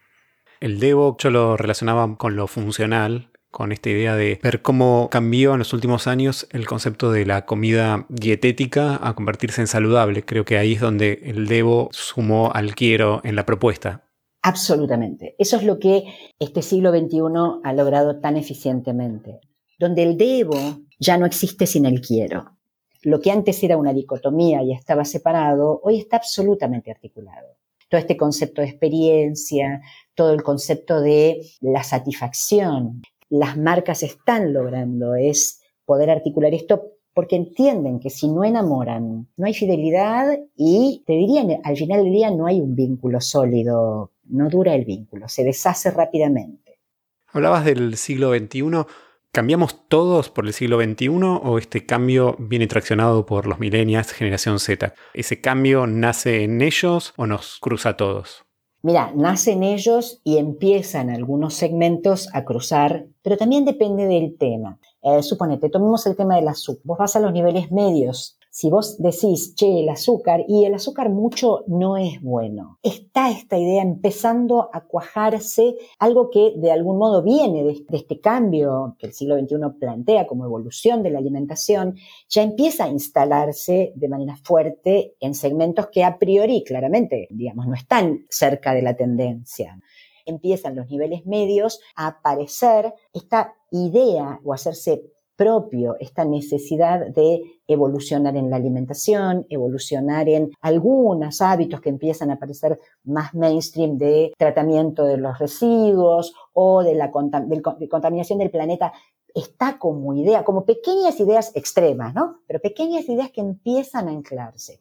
El 0.60 0.78
debo 0.78 1.16
yo 1.18 1.30
lo 1.30 1.56
relacionaba 1.56 2.16
con 2.16 2.36
lo 2.36 2.46
funcional, 2.46 3.30
con 3.54 3.70
esta 3.70 3.88
idea 3.88 4.16
de 4.16 4.40
ver 4.42 4.62
cómo 4.62 5.08
cambió 5.12 5.52
en 5.52 5.60
los 5.60 5.72
últimos 5.72 6.08
años 6.08 6.48
el 6.50 6.66
concepto 6.66 7.12
de 7.12 7.24
la 7.24 7.46
comida 7.46 8.04
dietética 8.08 8.98
a 9.00 9.14
convertirse 9.14 9.60
en 9.60 9.68
saludable. 9.68 10.24
Creo 10.24 10.44
que 10.44 10.58
ahí 10.58 10.72
es 10.72 10.80
donde 10.80 11.20
el 11.22 11.46
debo 11.46 11.88
sumó 11.92 12.50
al 12.52 12.74
quiero 12.74 13.20
en 13.22 13.36
la 13.36 13.46
propuesta. 13.46 14.08
Absolutamente. 14.42 15.36
Eso 15.38 15.56
es 15.56 15.62
lo 15.62 15.78
que 15.78 16.02
este 16.40 16.62
siglo 16.62 16.90
XXI 16.90 17.20
ha 17.62 17.72
logrado 17.72 18.18
tan 18.20 18.36
eficientemente. 18.36 19.38
donde 19.78 20.02
el 20.04 20.16
debo 20.16 20.56
ya 20.98 21.16
no 21.18 21.26
existe 21.26 21.66
sin 21.66 21.84
el 21.84 22.00
quiero. 22.00 22.56
Lo 23.02 23.20
que 23.20 23.30
antes 23.30 23.62
era 23.62 23.76
una 23.76 23.92
dicotomía 23.92 24.62
y 24.62 24.72
estaba 24.72 25.04
separado, 25.04 25.80
hoy 25.82 25.98
está 25.98 26.16
absolutamente 26.16 26.90
articulado. 26.90 27.48
Todo 27.90 28.00
este 28.00 28.16
concepto 28.16 28.62
de 28.62 28.68
experiencia, 28.68 29.82
todo 30.14 30.32
el 30.32 30.42
concepto 30.42 31.00
de 31.00 31.40
la 31.60 31.82
satisfacción, 31.82 33.02
las 33.30 33.56
marcas 33.56 34.02
están 34.02 34.52
logrando 34.52 35.14
es 35.14 35.62
poder 35.84 36.10
articular 36.10 36.54
esto 36.54 36.94
porque 37.14 37.36
entienden 37.36 38.00
que 38.00 38.10
si 38.10 38.28
no 38.28 38.44
enamoran, 38.44 39.28
no 39.36 39.46
hay 39.46 39.54
fidelidad 39.54 40.38
y 40.56 41.04
te 41.06 41.12
dirían, 41.12 41.60
al 41.62 41.76
final 41.76 42.02
del 42.02 42.12
día 42.12 42.30
no 42.30 42.46
hay 42.46 42.60
un 42.60 42.74
vínculo 42.74 43.20
sólido, 43.20 44.10
no 44.24 44.48
dura 44.48 44.74
el 44.74 44.84
vínculo, 44.84 45.28
se 45.28 45.44
deshace 45.44 45.92
rápidamente. 45.92 46.80
Hablabas 47.28 47.64
del 47.64 47.96
siglo 47.96 48.36
XXI. 48.36 48.84
¿Cambiamos 49.30 49.88
todos 49.88 50.30
por 50.30 50.46
el 50.46 50.52
siglo 50.52 50.80
XXI 50.80 51.08
o 51.22 51.58
este 51.58 51.86
cambio 51.86 52.36
viene 52.38 52.68
traccionado 52.68 53.26
por 53.26 53.46
los 53.48 53.58
millennials, 53.58 54.12
generación 54.12 54.60
Z? 54.60 54.94
¿Ese 55.12 55.40
cambio 55.40 55.88
nace 55.88 56.44
en 56.44 56.62
ellos 56.62 57.14
o 57.16 57.26
nos 57.26 57.58
cruza 57.58 57.90
a 57.90 57.96
todos? 57.96 58.44
Mira, 58.84 59.12
nacen 59.16 59.62
ellos 59.62 60.20
y 60.24 60.36
empiezan 60.36 61.08
algunos 61.08 61.54
segmentos 61.54 62.28
a 62.34 62.44
cruzar, 62.44 63.06
pero 63.22 63.38
también 63.38 63.64
depende 63.64 64.04
del 64.04 64.36
tema. 64.36 64.78
Eh, 65.00 65.22
suponete, 65.22 65.70
tomemos 65.70 66.04
el 66.06 66.16
tema 66.16 66.36
del 66.36 66.48
azúcar. 66.48 66.82
Vos 66.84 66.98
vas 66.98 67.16
a 67.16 67.20
los 67.20 67.32
niveles 67.32 67.72
medios 67.72 68.36
si 68.54 68.70
vos 68.70 68.98
decís, 68.98 69.56
che, 69.56 69.80
el 69.80 69.88
azúcar, 69.88 70.44
y 70.46 70.64
el 70.64 70.74
azúcar 70.74 71.10
mucho 71.10 71.64
no 71.66 71.96
es 71.96 72.22
bueno, 72.22 72.78
está 72.84 73.28
esta 73.28 73.58
idea 73.58 73.82
empezando 73.82 74.70
a 74.72 74.86
cuajarse, 74.86 75.74
algo 75.98 76.30
que 76.30 76.52
de 76.56 76.70
algún 76.70 76.96
modo 76.96 77.24
viene 77.24 77.64
de, 77.64 77.84
este 77.90 78.20
cambio 78.20 78.94
que 79.00 79.08
el 79.08 79.12
siglo 79.12 79.36
XXI 79.36 79.56
plantea 79.80 80.28
como 80.28 80.44
evolución 80.44 81.02
de 81.02 81.10
la 81.10 81.18
alimentación, 81.18 81.96
ya 82.28 82.44
empieza 82.44 82.84
a 82.84 82.90
instalarse 82.90 83.92
de 83.96 84.08
manera 84.08 84.36
fuerte 84.36 85.16
en 85.18 85.34
segmentos 85.34 85.88
que 85.88 86.04
a 86.04 86.16
priori, 86.20 86.62
claramente, 86.62 87.26
digamos, 87.30 87.66
no 87.66 87.74
están 87.74 88.24
cerca 88.30 88.72
de 88.72 88.82
la 88.82 88.94
tendencia. 88.94 89.80
Empiezan 90.26 90.76
los 90.76 90.88
niveles 90.88 91.26
medios 91.26 91.80
a 91.96 92.06
aparecer. 92.06 92.94
Esta 93.12 93.56
idea 93.72 94.40
o 94.44 94.54
hacerse 94.54 95.13
propio 95.36 95.96
esta 96.00 96.24
necesidad 96.24 97.06
de 97.08 97.42
evolucionar 97.66 98.36
en 98.36 98.50
la 98.50 98.56
alimentación, 98.56 99.46
evolucionar 99.48 100.28
en 100.28 100.50
algunos 100.60 101.40
hábitos 101.40 101.80
que 101.80 101.88
empiezan 101.88 102.30
a 102.30 102.34
aparecer 102.34 102.78
más 103.04 103.34
mainstream 103.34 103.98
de 103.98 104.32
tratamiento 104.38 105.04
de 105.04 105.16
los 105.16 105.38
residuos 105.38 106.34
o 106.52 106.82
de 106.82 106.94
la 106.94 107.10
contaminación 107.10 108.38
del 108.38 108.50
planeta, 108.50 108.92
está 109.34 109.78
como 109.78 110.14
idea, 110.14 110.44
como 110.44 110.64
pequeñas 110.64 111.18
ideas 111.18 111.50
extremas, 111.54 112.14
¿no? 112.14 112.38
Pero 112.46 112.60
pequeñas 112.60 113.08
ideas 113.08 113.30
que 113.30 113.40
empiezan 113.40 114.08
a 114.08 114.12
anclarse. 114.12 114.78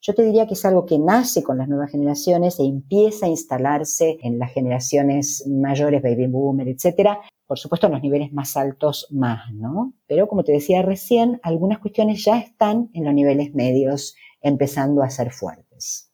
Yo 0.00 0.14
te 0.14 0.22
diría 0.22 0.46
que 0.46 0.52
es 0.52 0.64
algo 0.66 0.84
que 0.84 0.98
nace 0.98 1.42
con 1.42 1.56
las 1.56 1.66
nuevas 1.66 1.90
generaciones 1.90 2.58
e 2.60 2.64
empieza 2.64 3.24
a 3.24 3.30
instalarse 3.30 4.18
en 4.22 4.38
las 4.38 4.52
generaciones 4.52 5.46
mayores, 5.46 6.02
baby 6.02 6.26
boomer, 6.26 6.68
etcétera, 6.68 7.20
por 7.46 7.58
supuesto, 7.58 7.86
en 7.86 7.92
los 7.92 8.02
niveles 8.02 8.32
más 8.32 8.56
altos 8.56 9.06
más, 9.10 9.52
¿no? 9.52 9.94
Pero 10.06 10.28
como 10.28 10.44
te 10.44 10.52
decía 10.52 10.82
recién, 10.82 11.40
algunas 11.42 11.78
cuestiones 11.78 12.24
ya 12.24 12.38
están 12.38 12.90
en 12.94 13.04
los 13.04 13.14
niveles 13.14 13.54
medios 13.54 14.14
empezando 14.40 15.02
a 15.02 15.10
ser 15.10 15.32
fuertes. 15.32 16.10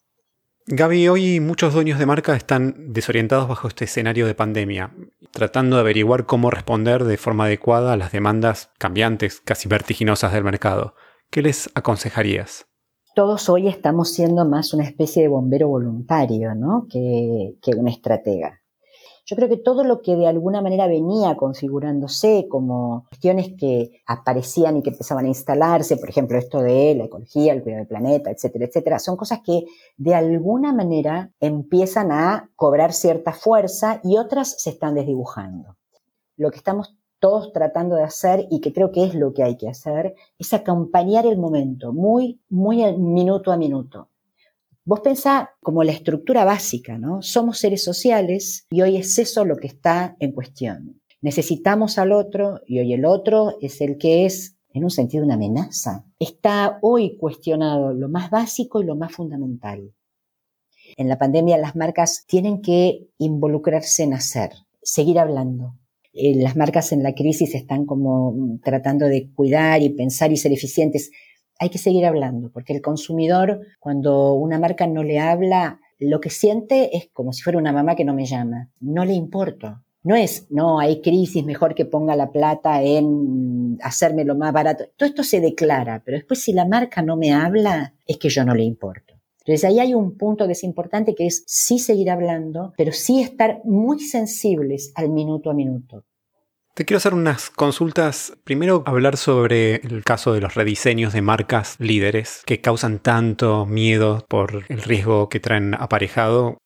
Gaby, 0.67 1.09
hoy 1.09 1.41
muchos 1.41 1.75
dueños 1.75 1.99
de 1.99 2.07
marca 2.07 2.37
están 2.37 2.93
desorientados 2.93 3.49
bajo 3.49 3.67
este 3.67 3.87
escenario 3.87 4.27
de 4.27 4.35
pandemia, 4.35 4.95
tratando 5.33 5.77
de 5.77 5.81
averiguar 5.81 6.27
cómo 6.27 6.51
responder 6.51 7.05
de 7.05 7.17
forma 7.17 7.47
adecuada 7.47 7.93
a 7.93 7.97
las 7.97 8.13
demandas 8.13 8.71
cambiantes, 8.79 9.41
casi 9.41 9.69
vertiginosas 9.69 10.33
del 10.33 10.45
mercado. 10.45 10.95
¿Qué 11.31 11.43
les 11.43 11.71
aconsejarías? 11.75 12.67
Todos 13.17 13.49
hoy 13.49 13.67
estamos 13.67 14.13
siendo 14.13 14.45
más 14.45 14.73
una 14.73 14.85
especie 14.85 15.23
de 15.23 15.29
bombero 15.29 15.69
voluntario, 15.69 16.55
¿no? 16.55 16.87
Que, 16.89 17.57
que 17.61 17.73
un 17.73 17.89
estratega. 17.89 18.60
Yo 19.27 19.37
creo 19.37 19.49
que 19.49 19.57
todo 19.57 19.85
lo 19.85 20.03
que 20.03 20.17
de 20.17 20.27
alguna 20.27 20.61
manera 20.61 20.87
venía 20.87 21.37
configurándose 21.37 22.47
como 22.49 23.07
cuestiones 23.09 23.53
que 23.59 24.03
aparecían 24.07 24.77
y 24.77 24.83
que 24.83 24.91
empezaban 24.91 25.25
a 25.25 25.29
instalarse, 25.29 25.97
por 25.97 26.09
ejemplo, 26.09 26.39
esto 26.39 26.63
de 26.63 26.95
la 26.95 27.05
ecología, 27.05 27.53
el 27.53 27.63
cuidado 27.63 27.81
del 27.81 27.89
planeta, 27.89 28.31
etcétera, 28.31 28.65
etcétera, 28.65 28.99
son 28.99 29.17
cosas 29.17 29.41
que 29.45 29.65
de 29.97 30.15
alguna 30.15 30.73
manera 30.73 31.31
empiezan 31.41 32.13
a 32.13 32.51
cobrar 32.57 32.93
cierta 32.93 33.33
fuerza 33.33 34.01
y 34.03 34.17
otras 34.17 34.61
se 34.61 34.71
están 34.71 34.95
desdibujando. 34.95 35.77
Lo 36.37 36.51
que 36.51 36.59
estamos 36.59 36.97
todos 37.21 37.53
tratando 37.53 37.97
de 37.97 38.03
hacer 38.03 38.47
y 38.51 38.61
que 38.61 38.73
creo 38.73 38.91
que 38.91 39.05
es 39.05 39.15
lo 39.15 39.33
que 39.33 39.45
hay 39.45 39.57
que 39.57 39.69
hacer, 39.69 40.17
es 40.39 40.53
acompañar 40.53 41.27
el 41.27 41.39
momento, 41.39 41.93
muy, 41.93 42.41
muy 42.49 42.83
minuto 42.97 43.53
a 43.53 43.57
minuto. 43.57 44.09
Vos 44.85 45.01
pensá 45.01 45.51
como 45.63 45.85
la 45.85 45.93
estructura 45.93 46.45
básica, 46.45 46.99
¿no? 46.99 47.23
Somos 47.23 47.59
seres 47.59 47.85
sociales 47.85 48.67
y 48.71 48.81
hoy 48.81 48.97
es 48.97 49.19
eso 49.19 49.45
lo 49.45 49.57
que 49.57 49.67
está 49.67 50.17
en 50.21 50.33
cuestión. 50.33 51.01
Necesitamos 51.21 51.99
al 51.99 52.13
otro 52.13 52.61
y 52.67 52.79
hoy 52.81 52.95
el 52.95 53.05
otro 53.05 53.57
es 53.61 53.81
el 53.83 53.99
que 53.99 54.25
es, 54.25 54.57
en 54.73 54.85
un 54.85 54.91
sentido, 54.91 55.25
una 55.25 55.35
amenaza. 55.35 56.07
Está 56.19 56.79
hoy 56.81 57.19
cuestionado 57.19 57.93
lo 57.93 58.09
más 58.09 58.31
básico 58.31 58.81
y 58.81 58.87
lo 58.87 58.97
más 58.97 59.13
fundamental. 59.13 59.93
En 60.97 61.09
la 61.09 61.19
pandemia 61.19 61.59
las 61.59 61.77
marcas 61.77 62.25
tienen 62.27 62.63
que 62.63 63.09
involucrarse 63.19 64.03
en 64.03 64.15
hacer, 64.15 64.53
seguir 64.83 65.19
hablando. 65.19 65.75
Eh, 66.13 66.35
las 66.37 66.57
marcas 66.57 66.93
en 66.93 67.03
la 67.03 67.15
crisis 67.15 67.55
están 67.55 67.85
como 67.85 68.59
tratando 68.65 69.07
de 69.07 69.31
cuidar 69.33 69.83
y 69.83 69.91
pensar 69.91 70.33
y 70.33 70.37
ser 70.37 70.53
eficientes 70.53 71.11
hay 71.61 71.69
que 71.69 71.79
seguir 71.79 72.07
hablando, 72.07 72.51
porque 72.51 72.73
el 72.73 72.81
consumidor, 72.81 73.61
cuando 73.79 74.33
una 74.33 74.59
marca 74.59 74.87
no 74.87 75.05
le 75.05 75.19
habla, 75.19 75.79
lo 75.99 76.19
que 76.19 76.31
siente 76.31 76.97
es 76.97 77.11
como 77.13 77.35
si 77.35 77.43
fuera 77.43 77.59
una 77.59 77.71
mamá 77.71 77.95
que 77.95 78.05
no 78.05 78.15
me 78.15 78.25
llama. 78.25 78.71
No 78.81 79.05
le 79.05 79.13
importa. 79.13 79.83
No 80.03 80.17
es, 80.17 80.47
no, 80.51 80.81
hay 80.81 81.03
crisis, 81.03 81.45
mejor 81.45 81.75
que 81.75 81.85
ponga 81.85 82.17
la 82.17 82.33
plata 82.33 82.83
en 82.83 83.77
hacerme 83.83 84.25
lo 84.25 84.35
más 84.35 84.55
barato. 84.55 84.85
Todo 84.97 85.07
esto 85.07 85.23
se 85.23 85.41
declara, 85.41 86.03
pero 86.03 86.17
después 86.17 86.43
si 86.43 86.55
la 86.55 86.65
marca 86.65 87.03
no 87.03 87.19
me 87.19 87.35
habla, 87.35 87.93
es 88.07 88.17
que 88.17 88.31
yo 88.31 88.43
no 88.43 88.55
le 88.55 88.65
importo. 88.65 89.21
Entonces 89.41 89.65
ahí 89.65 89.81
hay 89.81 89.93
un 89.93 90.17
punto 90.17 90.47
que 90.47 90.53
es 90.53 90.65
importante, 90.65 91.15
que 91.15 91.27
es 91.27 91.45
sí 91.47 91.79
seguir 91.79 92.11
hablando, 92.11 92.73
pero 92.79 92.93
sí 92.93 93.21
estar 93.21 93.61
muy 93.65 94.01
sensibles 94.01 94.93
al 94.95 95.11
minuto 95.11 95.51
a 95.51 95.55
minuto. 95.55 96.05
Te 96.75 96.85
quiero 96.85 96.99
hacer 96.99 97.15
unas 97.15 97.51
consultas. 97.51 98.33
Primero, 98.45 98.85
hablar 98.87 99.17
sobre 99.17 99.77
el 99.77 100.05
caso 100.05 100.33
de 100.33 100.41
los 100.41 100.55
rediseños 100.55 101.13
de 101.13 101.21
marcas 101.21 101.77
líderes 101.81 102.43
que 102.47 102.61
causan 102.61 103.01
tanto 103.01 103.67
miedo 103.67 104.25
por 104.29 104.65
el 104.69 104.83
riesgo 104.83 105.29
que 105.29 105.41
traen 105.41 105.75
aparejado. 105.75 106.59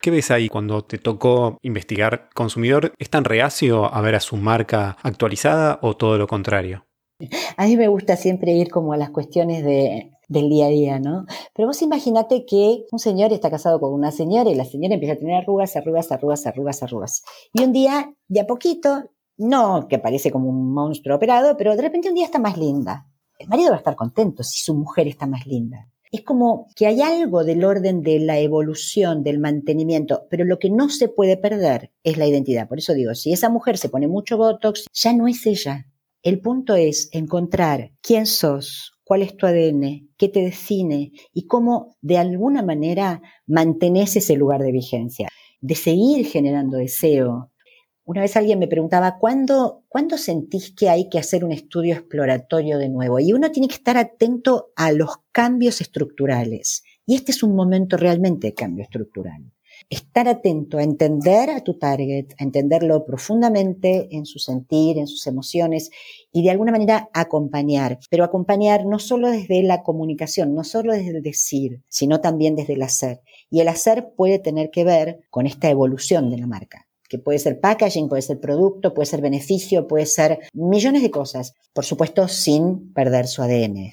¿Qué 0.00 0.10
ves 0.10 0.30
ahí 0.30 0.48
cuando 0.48 0.82
te 0.82 0.98
tocó 0.98 1.56
investigar 1.62 2.28
consumidor? 2.34 2.92
¿Es 2.98 3.10
tan 3.10 3.24
reacio 3.24 3.94
a 3.94 4.00
ver 4.00 4.16
a 4.16 4.20
su 4.20 4.36
marca 4.36 4.96
actualizada 5.02 5.78
o 5.82 5.96
todo 5.96 6.18
lo 6.18 6.26
contrario? 6.26 6.84
A 7.56 7.66
mí 7.66 7.76
me 7.76 7.88
gusta 7.88 8.16
siempre 8.16 8.52
ir 8.52 8.70
como 8.70 8.92
a 8.92 8.96
las 8.96 9.10
cuestiones 9.10 9.64
de, 9.64 10.10
del 10.28 10.48
día 10.48 10.66
a 10.66 10.70
día, 10.70 10.98
¿no? 10.98 11.26
Pero 11.54 11.68
vos 11.68 11.80
imaginate 11.80 12.44
que 12.44 12.84
un 12.90 12.98
señor 12.98 13.32
está 13.32 13.50
casado 13.50 13.80
con 13.80 13.92
una 13.92 14.10
señora 14.10 14.50
y 14.50 14.54
la 14.54 14.64
señora 14.64 14.94
empieza 14.94 15.14
a 15.14 15.18
tener 15.18 15.36
arrugas, 15.36 15.76
arrugas, 15.76 16.10
arrugas, 16.10 16.46
arrugas, 16.46 16.82
arrugas. 16.82 17.22
Y 17.52 17.62
un 17.62 17.72
día, 17.72 18.12
de 18.28 18.40
a 18.40 18.46
poquito, 18.46 19.10
no 19.36 19.88
que 19.88 19.98
parece 19.98 20.30
como 20.30 20.48
un 20.48 20.72
monstruo 20.72 21.16
operado, 21.16 21.56
pero 21.56 21.74
de 21.76 21.82
repente 21.82 22.08
un 22.08 22.14
día 22.14 22.26
está 22.26 22.38
más 22.38 22.56
linda. 22.56 23.08
El 23.38 23.48
marido 23.48 23.70
va 23.70 23.76
a 23.76 23.78
estar 23.78 23.96
contento 23.96 24.42
si 24.42 24.62
su 24.62 24.74
mujer 24.74 25.08
está 25.08 25.26
más 25.26 25.46
linda. 25.46 25.88
Es 26.12 26.22
como 26.22 26.68
que 26.76 26.86
hay 26.86 27.00
algo 27.02 27.42
del 27.42 27.64
orden 27.64 28.02
de 28.02 28.20
la 28.20 28.38
evolución, 28.38 29.24
del 29.24 29.40
mantenimiento, 29.40 30.28
pero 30.30 30.44
lo 30.44 30.60
que 30.60 30.70
no 30.70 30.88
se 30.88 31.08
puede 31.08 31.36
perder 31.36 31.92
es 32.04 32.16
la 32.16 32.26
identidad. 32.28 32.68
Por 32.68 32.78
eso 32.78 32.94
digo, 32.94 33.14
si 33.16 33.32
esa 33.32 33.48
mujer 33.48 33.78
se 33.78 33.88
pone 33.88 34.06
mucho 34.06 34.36
Botox, 34.36 34.86
ya 34.92 35.12
no 35.12 35.26
es 35.26 35.44
ella. 35.44 35.88
El 36.22 36.40
punto 36.40 36.76
es 36.76 37.08
encontrar 37.12 37.90
quién 38.00 38.26
sos, 38.26 38.94
cuál 39.02 39.22
es 39.22 39.36
tu 39.36 39.46
ADN, 39.46 40.10
qué 40.16 40.28
te 40.28 40.40
define 40.40 41.10
y 41.32 41.46
cómo 41.46 41.96
de 42.00 42.18
alguna 42.18 42.62
manera 42.62 43.20
mantenés 43.46 44.14
ese 44.14 44.36
lugar 44.36 44.62
de 44.62 44.70
vigencia. 44.70 45.28
De 45.60 45.74
seguir 45.74 46.26
generando 46.26 46.76
deseo, 46.76 47.50
una 48.06 48.20
vez 48.20 48.36
alguien 48.36 48.58
me 48.58 48.68
preguntaba, 48.68 49.18
¿cuándo, 49.18 49.84
¿cuándo 49.88 50.18
sentís 50.18 50.72
que 50.72 50.90
hay 50.90 51.08
que 51.08 51.18
hacer 51.18 51.42
un 51.42 51.52
estudio 51.52 51.94
exploratorio 51.94 52.76
de 52.76 52.90
nuevo? 52.90 53.18
Y 53.18 53.32
uno 53.32 53.50
tiene 53.50 53.66
que 53.68 53.76
estar 53.76 53.96
atento 53.96 54.72
a 54.76 54.92
los 54.92 55.10
cambios 55.32 55.80
estructurales. 55.80 56.84
Y 57.06 57.14
este 57.14 57.32
es 57.32 57.42
un 57.42 57.56
momento 57.56 57.96
realmente 57.96 58.48
de 58.48 58.54
cambio 58.54 58.84
estructural. 58.84 59.50
Estar 59.88 60.28
atento 60.28 60.76
a 60.76 60.82
entender 60.82 61.48
a 61.48 61.60
tu 61.60 61.78
target, 61.78 62.26
a 62.38 62.44
entenderlo 62.44 63.06
profundamente 63.06 64.08
en 64.10 64.26
su 64.26 64.38
sentir, 64.38 64.98
en 64.98 65.06
sus 65.06 65.26
emociones 65.26 65.90
y 66.30 66.42
de 66.42 66.50
alguna 66.50 66.72
manera 66.72 67.08
acompañar. 67.14 67.98
Pero 68.10 68.24
acompañar 68.24 68.84
no 68.84 68.98
solo 68.98 69.30
desde 69.30 69.62
la 69.62 69.82
comunicación, 69.82 70.54
no 70.54 70.62
solo 70.62 70.92
desde 70.92 71.16
el 71.16 71.22
decir, 71.22 71.82
sino 71.88 72.20
también 72.20 72.54
desde 72.54 72.74
el 72.74 72.82
hacer. 72.82 73.22
Y 73.50 73.60
el 73.60 73.68
hacer 73.68 74.12
puede 74.14 74.38
tener 74.38 74.70
que 74.70 74.84
ver 74.84 75.20
con 75.30 75.46
esta 75.46 75.70
evolución 75.70 76.30
de 76.30 76.38
la 76.38 76.46
marca 76.46 76.86
que 77.14 77.22
puede 77.22 77.38
ser 77.38 77.60
packaging, 77.60 78.08
puede 78.08 78.22
ser 78.22 78.40
producto, 78.40 78.92
puede 78.92 79.06
ser 79.06 79.20
beneficio, 79.20 79.86
puede 79.86 80.06
ser 80.06 80.40
millones 80.52 81.02
de 81.02 81.10
cosas, 81.12 81.54
por 81.72 81.84
supuesto 81.84 82.26
sin 82.26 82.92
perder 82.92 83.28
su 83.28 83.40
ADN. 83.40 83.92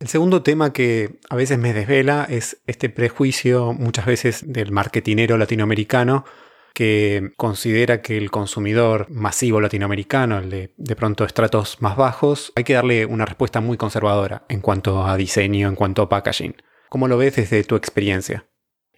El 0.00 0.08
segundo 0.08 0.42
tema 0.42 0.72
que 0.72 1.18
a 1.28 1.36
veces 1.36 1.58
me 1.58 1.74
desvela 1.74 2.26
es 2.28 2.62
este 2.66 2.88
prejuicio 2.88 3.74
muchas 3.74 4.06
veces 4.06 4.42
del 4.46 4.72
marketinero 4.72 5.36
latinoamericano 5.36 6.24
que 6.72 7.30
considera 7.36 8.00
que 8.00 8.16
el 8.16 8.30
consumidor 8.30 9.06
masivo 9.10 9.60
latinoamericano, 9.60 10.38
el 10.38 10.50
de, 10.50 10.74
de 10.78 10.96
pronto 10.96 11.24
estratos 11.24 11.80
más 11.80 11.96
bajos, 11.96 12.52
hay 12.56 12.64
que 12.64 12.72
darle 12.72 13.04
una 13.04 13.26
respuesta 13.26 13.60
muy 13.60 13.76
conservadora 13.76 14.44
en 14.48 14.60
cuanto 14.60 15.04
a 15.04 15.16
diseño, 15.16 15.68
en 15.68 15.76
cuanto 15.76 16.02
a 16.02 16.08
packaging. 16.08 16.56
¿Cómo 16.88 17.06
lo 17.06 17.18
ves 17.18 17.36
desde 17.36 17.62
tu 17.64 17.76
experiencia? 17.76 18.46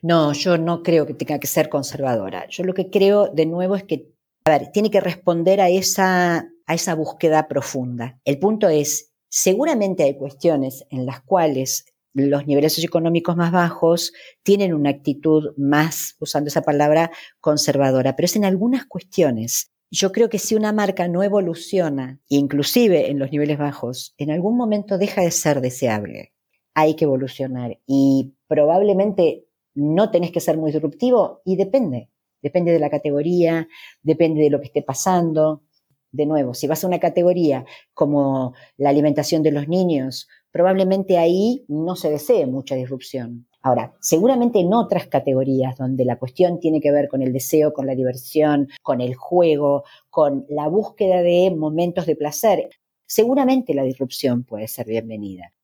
No, 0.03 0.33
yo 0.33 0.59
no 0.59 0.83
creo 0.83 1.07
que 1.07 1.15
tenga 1.15 1.39
que 1.39 1.47
ser 1.47 1.69
conservadora. 1.69 2.47
Yo 2.49 2.65
lo 2.65 2.75
que 2.75 2.91
creo, 2.91 3.29
de 3.29 3.47
nuevo, 3.47 3.77
es 3.77 3.85
que, 3.85 4.13
a 4.45 4.51
ver, 4.51 4.71
tiene 4.73 4.91
que 4.91 5.01
responder 5.01 5.61
a 5.61 5.69
esa, 5.69 6.49
a 6.67 6.75
esa 6.75 6.95
búsqueda 6.95 7.49
profunda. 7.49 8.21
El 8.25 8.39
punto 8.39 8.69
es, 8.69 9.13
seguramente 9.29 10.05
hay 10.05 10.17
cuestiones 10.17 10.85
en 10.91 11.07
las 11.07 11.23
cuales 11.23 11.87
los 12.17 12.47
niveles 12.47 12.73
socioeconómicos 12.73 13.37
más 13.37 13.53
bajos 13.53 14.13
tienen 14.43 14.73
una 14.73 14.91
actitud 14.91 15.53
más, 15.57 16.17
usando 16.19 16.49
esa 16.49 16.63
palabra, 16.63 17.11
conservadora, 17.41 18.17
pero 18.17 18.25
es 18.25 18.37
en 18.37 18.47
algunas 18.47 18.87
cuestiones. 18.87 19.71
Yo 19.91 20.13
creo 20.13 20.29
que 20.29 20.39
si 20.39 20.55
una 20.55 20.73
marca 20.73 21.09
no 21.09 21.23
evoluciona, 21.23 22.21
inclusive 22.29 23.11
en 23.11 23.19
los 23.19 23.31
niveles 23.31 23.59
bajos, 23.59 24.15
en 24.17 24.31
algún 24.31 24.57
momento 24.57 24.99
deja 24.99 25.23
de 25.23 25.31
ser 25.31 25.61
deseable. 25.61 26.33
Hay 26.75 26.97
que 26.97 27.05
evolucionar 27.05 27.79
y 27.87 28.35
probablemente 28.49 29.46
no 29.77 30.11
tenés 30.11 30.33
que 30.33 30.41
ser 30.41 30.57
muy 30.57 30.73
disruptivo 30.73 31.43
y 31.45 31.57
depende. 31.57 32.11
Depende 32.43 32.73
de 32.73 32.81
la 32.81 32.91
categoría, 32.91 33.69
depende 34.03 34.43
de 34.43 34.51
lo 34.51 34.61
que 34.61 34.67
esté 34.67 34.83
pasando. 34.83 35.63
De 36.11 36.27
nuevo, 36.27 36.55
si 36.55 36.67
vas 36.67 36.83
a 36.83 36.87
una 36.87 36.99
categoría 36.99 37.65
como 37.93 38.55
la 38.77 38.91
alimentación 38.91 39.43
de 39.43 39.53
los 39.53 39.69
niños, 39.69 40.29
probablemente 40.51 41.19
ahí 41.19 41.65
no 41.69 41.95
se 41.95 42.11
desee 42.11 42.47
mucha 42.47 42.75
disrupción. 42.75 43.47
Ahora, 43.61 43.95
seguramente 44.01 44.61
en 44.61 44.73
otras 44.73 45.09
categorías 45.09 45.77
donde 45.77 46.05
la 46.05 46.19
cuestión 46.19 46.61
tiene 46.61 46.81
que 46.81 46.93
ver 46.93 47.09
con 47.09 47.21
el 47.21 47.33
deseo, 47.33 47.73
con 47.73 47.87
la 47.87 47.95
diversión, 47.95 48.69
con 48.83 49.01
el 49.01 49.15
juego, 49.15 49.85
con 50.09 50.47
la 50.49 50.69
búsqueda 50.69 51.21
de 51.21 51.51
momentos 51.55 52.07
de 52.07 52.17
placer, 52.17 52.71
seguramente 53.05 53.75
la 53.75 53.83
disrupción 53.83 54.45
puede 54.45 54.69
ser 54.69 54.87
bienvenida. 54.87 55.56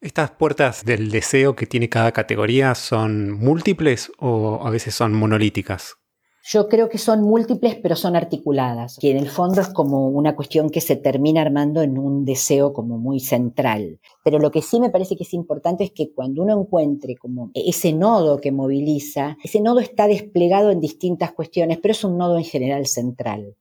¿Estas 0.00 0.30
puertas 0.30 0.84
del 0.84 1.10
deseo 1.10 1.56
que 1.56 1.66
tiene 1.66 1.88
cada 1.88 2.12
categoría 2.12 2.76
son 2.76 3.32
múltiples 3.32 4.12
o 4.20 4.60
a 4.62 4.70
veces 4.70 4.94
son 4.94 5.12
monolíticas? 5.12 5.96
Yo 6.44 6.68
creo 6.68 6.88
que 6.88 6.98
son 6.98 7.22
múltiples, 7.22 7.74
pero 7.74 7.96
son 7.96 8.14
articuladas, 8.14 8.96
que 9.00 9.10
en 9.10 9.16
el 9.16 9.28
fondo 9.28 9.60
es 9.60 9.68
como 9.68 10.08
una 10.08 10.36
cuestión 10.36 10.70
que 10.70 10.80
se 10.80 10.94
termina 10.94 11.42
armando 11.42 11.82
en 11.82 11.98
un 11.98 12.24
deseo 12.24 12.72
como 12.72 12.96
muy 12.96 13.18
central. 13.18 13.98
Pero 14.22 14.38
lo 14.38 14.52
que 14.52 14.62
sí 14.62 14.78
me 14.78 14.88
parece 14.88 15.16
que 15.16 15.24
es 15.24 15.34
importante 15.34 15.82
es 15.82 15.90
que 15.90 16.12
cuando 16.12 16.42
uno 16.42 16.60
encuentre 16.60 17.16
como 17.16 17.50
ese 17.52 17.92
nodo 17.92 18.40
que 18.40 18.52
moviliza, 18.52 19.36
ese 19.42 19.60
nodo 19.60 19.80
está 19.80 20.06
desplegado 20.06 20.70
en 20.70 20.80
distintas 20.80 21.32
cuestiones, 21.32 21.78
pero 21.82 21.90
es 21.90 22.04
un 22.04 22.16
nodo 22.16 22.38
en 22.38 22.44
general 22.44 22.86
central. 22.86 23.56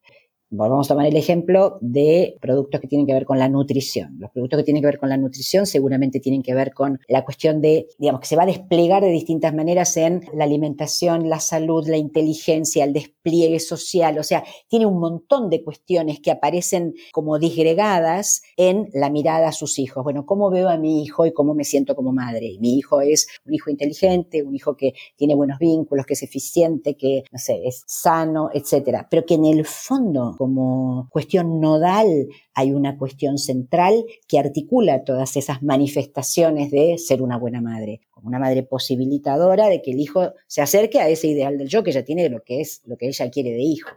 Vamos 0.50 0.88
a 0.88 0.94
tomar 0.94 1.08
el 1.08 1.18
ejemplo 1.18 1.78
de 1.82 2.38
productos 2.40 2.80
que 2.80 2.88
tienen 2.88 3.06
que 3.06 3.12
ver 3.12 3.26
con 3.26 3.38
la 3.38 3.50
nutrición. 3.50 4.16
Los 4.18 4.32
productos 4.32 4.60
que 4.60 4.64
tienen 4.64 4.82
que 4.82 4.88
ver 4.88 4.98
con 4.98 5.10
la 5.10 5.18
nutrición 5.18 5.66
seguramente 5.66 6.22
tienen 6.22 6.42
que 6.42 6.54
ver 6.54 6.74
con 6.74 7.02
la 7.10 7.26
cuestión 7.26 7.60
de, 7.60 7.88
digamos, 7.98 8.22
que 8.22 8.28
se 8.28 8.38
va 8.38 8.44
a 8.44 8.46
desplegar 8.46 9.04
de 9.04 9.10
distintas 9.10 9.54
maneras 9.54 9.98
en 9.98 10.24
la 10.34 10.46
alimentación, 10.46 11.28
la 11.28 11.42
salud, 11.42 11.86
la 11.90 11.98
inteligencia, 11.98 12.86
el 12.86 12.94
despliegue 12.94 13.60
social. 13.60 14.18
O 14.20 14.24
sea, 14.24 14.46
tiene 14.70 14.86
un 14.86 15.02
montón 15.02 15.50
de 15.50 15.66
cuestiones 15.66 16.22
que 16.22 16.32
aparecen 16.32 16.94
como 17.12 17.40
disgregadas 17.40 18.42
en 18.56 18.88
la 18.94 19.10
mirada 19.10 19.50
a 19.50 19.52
sus 19.52 19.78
hijos. 19.80 20.02
Bueno, 20.06 20.26
¿cómo 20.26 20.50
veo 20.50 20.70
a 20.70 20.78
mi 20.78 21.04
hijo 21.04 21.26
y 21.26 21.34
cómo 21.34 21.56
me 21.56 21.66
siento 21.66 21.94
como 21.94 22.14
madre? 22.14 22.56
mi 22.62 22.78
hijo 22.78 23.02
es 23.02 23.28
un 23.46 23.54
hijo 23.54 23.70
inteligente, 23.70 24.44
un 24.44 24.56
hijo 24.56 24.78
que 24.78 24.94
tiene 25.18 25.36
buenos 25.36 25.60
vínculos, 25.60 26.06
que 26.06 26.14
es 26.14 26.24
eficiente, 26.24 26.96
que, 26.96 27.24
no 27.34 27.38
sé, 27.38 27.68
es 27.68 27.84
sano, 27.86 28.50
etcétera. 28.54 29.08
Pero 29.12 29.26
que 29.26 29.34
en 29.34 29.46
el 29.46 29.66
fondo 29.66 30.37
como 30.38 31.10
cuestión 31.10 31.60
nodal 31.60 32.28
hay 32.54 32.72
una 32.72 32.98
cuestión 32.98 33.38
central 33.38 34.06
que 34.28 34.40
articula 34.40 35.04
todas 35.04 35.36
esas 35.36 35.64
manifestaciones 35.64 36.72
de 36.72 36.98
ser 36.98 37.22
una 37.22 37.38
buena 37.38 37.60
madre, 37.60 38.02
como 38.12 38.28
una 38.28 38.40
madre 38.40 38.64
posibilitadora 38.64 39.68
de 39.68 39.82
que 39.82 39.92
el 39.92 40.00
hijo 40.00 40.34
se 40.46 40.62
acerque 40.62 41.00
a 41.00 41.10
ese 41.10 41.28
ideal 41.28 41.58
del 41.58 41.68
yo 41.68 41.84
que 41.84 41.92
ya 41.92 42.04
tiene 42.04 42.30
lo 42.30 42.44
que 42.44 42.62
es, 42.62 42.82
lo 42.86 42.98
que 42.98 43.08
ella 43.08 43.30
quiere 43.30 43.52
de 43.52 43.62
hijo. 43.62 43.90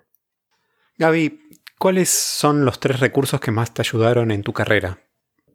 Gaby, 0.98 1.38
¿cuáles 1.79 2.09
son 2.09 2.64
los 2.64 2.81
tres 2.81 3.00
recursos 3.00 3.40
que 3.40 3.50
más 3.50 3.72
te 3.72 3.83
ayudaron 3.83 4.31
en 4.31 4.42
tu 4.42 4.53
carrera? 4.53 4.98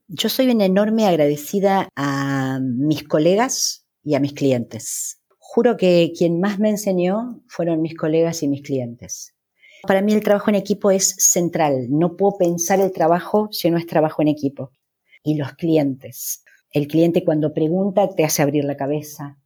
Yo 0.07 0.29
soy 0.29 0.49
una 0.49 0.65
enorme 0.65 1.05
agradecida 1.05 1.89
a 1.95 2.59
mis 2.61 3.03
colegas 3.03 3.85
y 4.03 4.15
a 4.15 4.19
mis 4.19 4.33
clientes. 4.33 5.21
Juro 5.37 5.77
que 5.77 6.11
quien 6.17 6.39
más 6.39 6.59
me 6.59 6.69
enseñó 6.69 7.43
fueron 7.47 7.81
mis 7.81 7.95
colegas 7.95 8.43
y 8.43 8.47
mis 8.47 8.61
clientes. 8.61 9.34
Para 9.85 10.01
mí 10.01 10.13
el 10.13 10.23
trabajo 10.23 10.49
en 10.49 10.55
equipo 10.55 10.91
es 10.91 11.15
central. 11.17 11.87
No 11.89 12.15
puedo 12.15 12.37
pensar 12.37 12.79
el 12.79 12.91
trabajo 12.91 13.49
si 13.51 13.69
no 13.69 13.77
es 13.77 13.85
trabajo 13.85 14.21
en 14.21 14.27
equipo. 14.27 14.71
Y 15.23 15.35
los 15.35 15.53
clientes. 15.53 16.43
El 16.71 16.87
cliente 16.87 17.23
cuando 17.23 17.53
pregunta 17.53 18.09
te 18.09 18.23
hace 18.23 18.41
abrir 18.41 18.65
la 18.65 18.77
cabeza. 18.77 19.37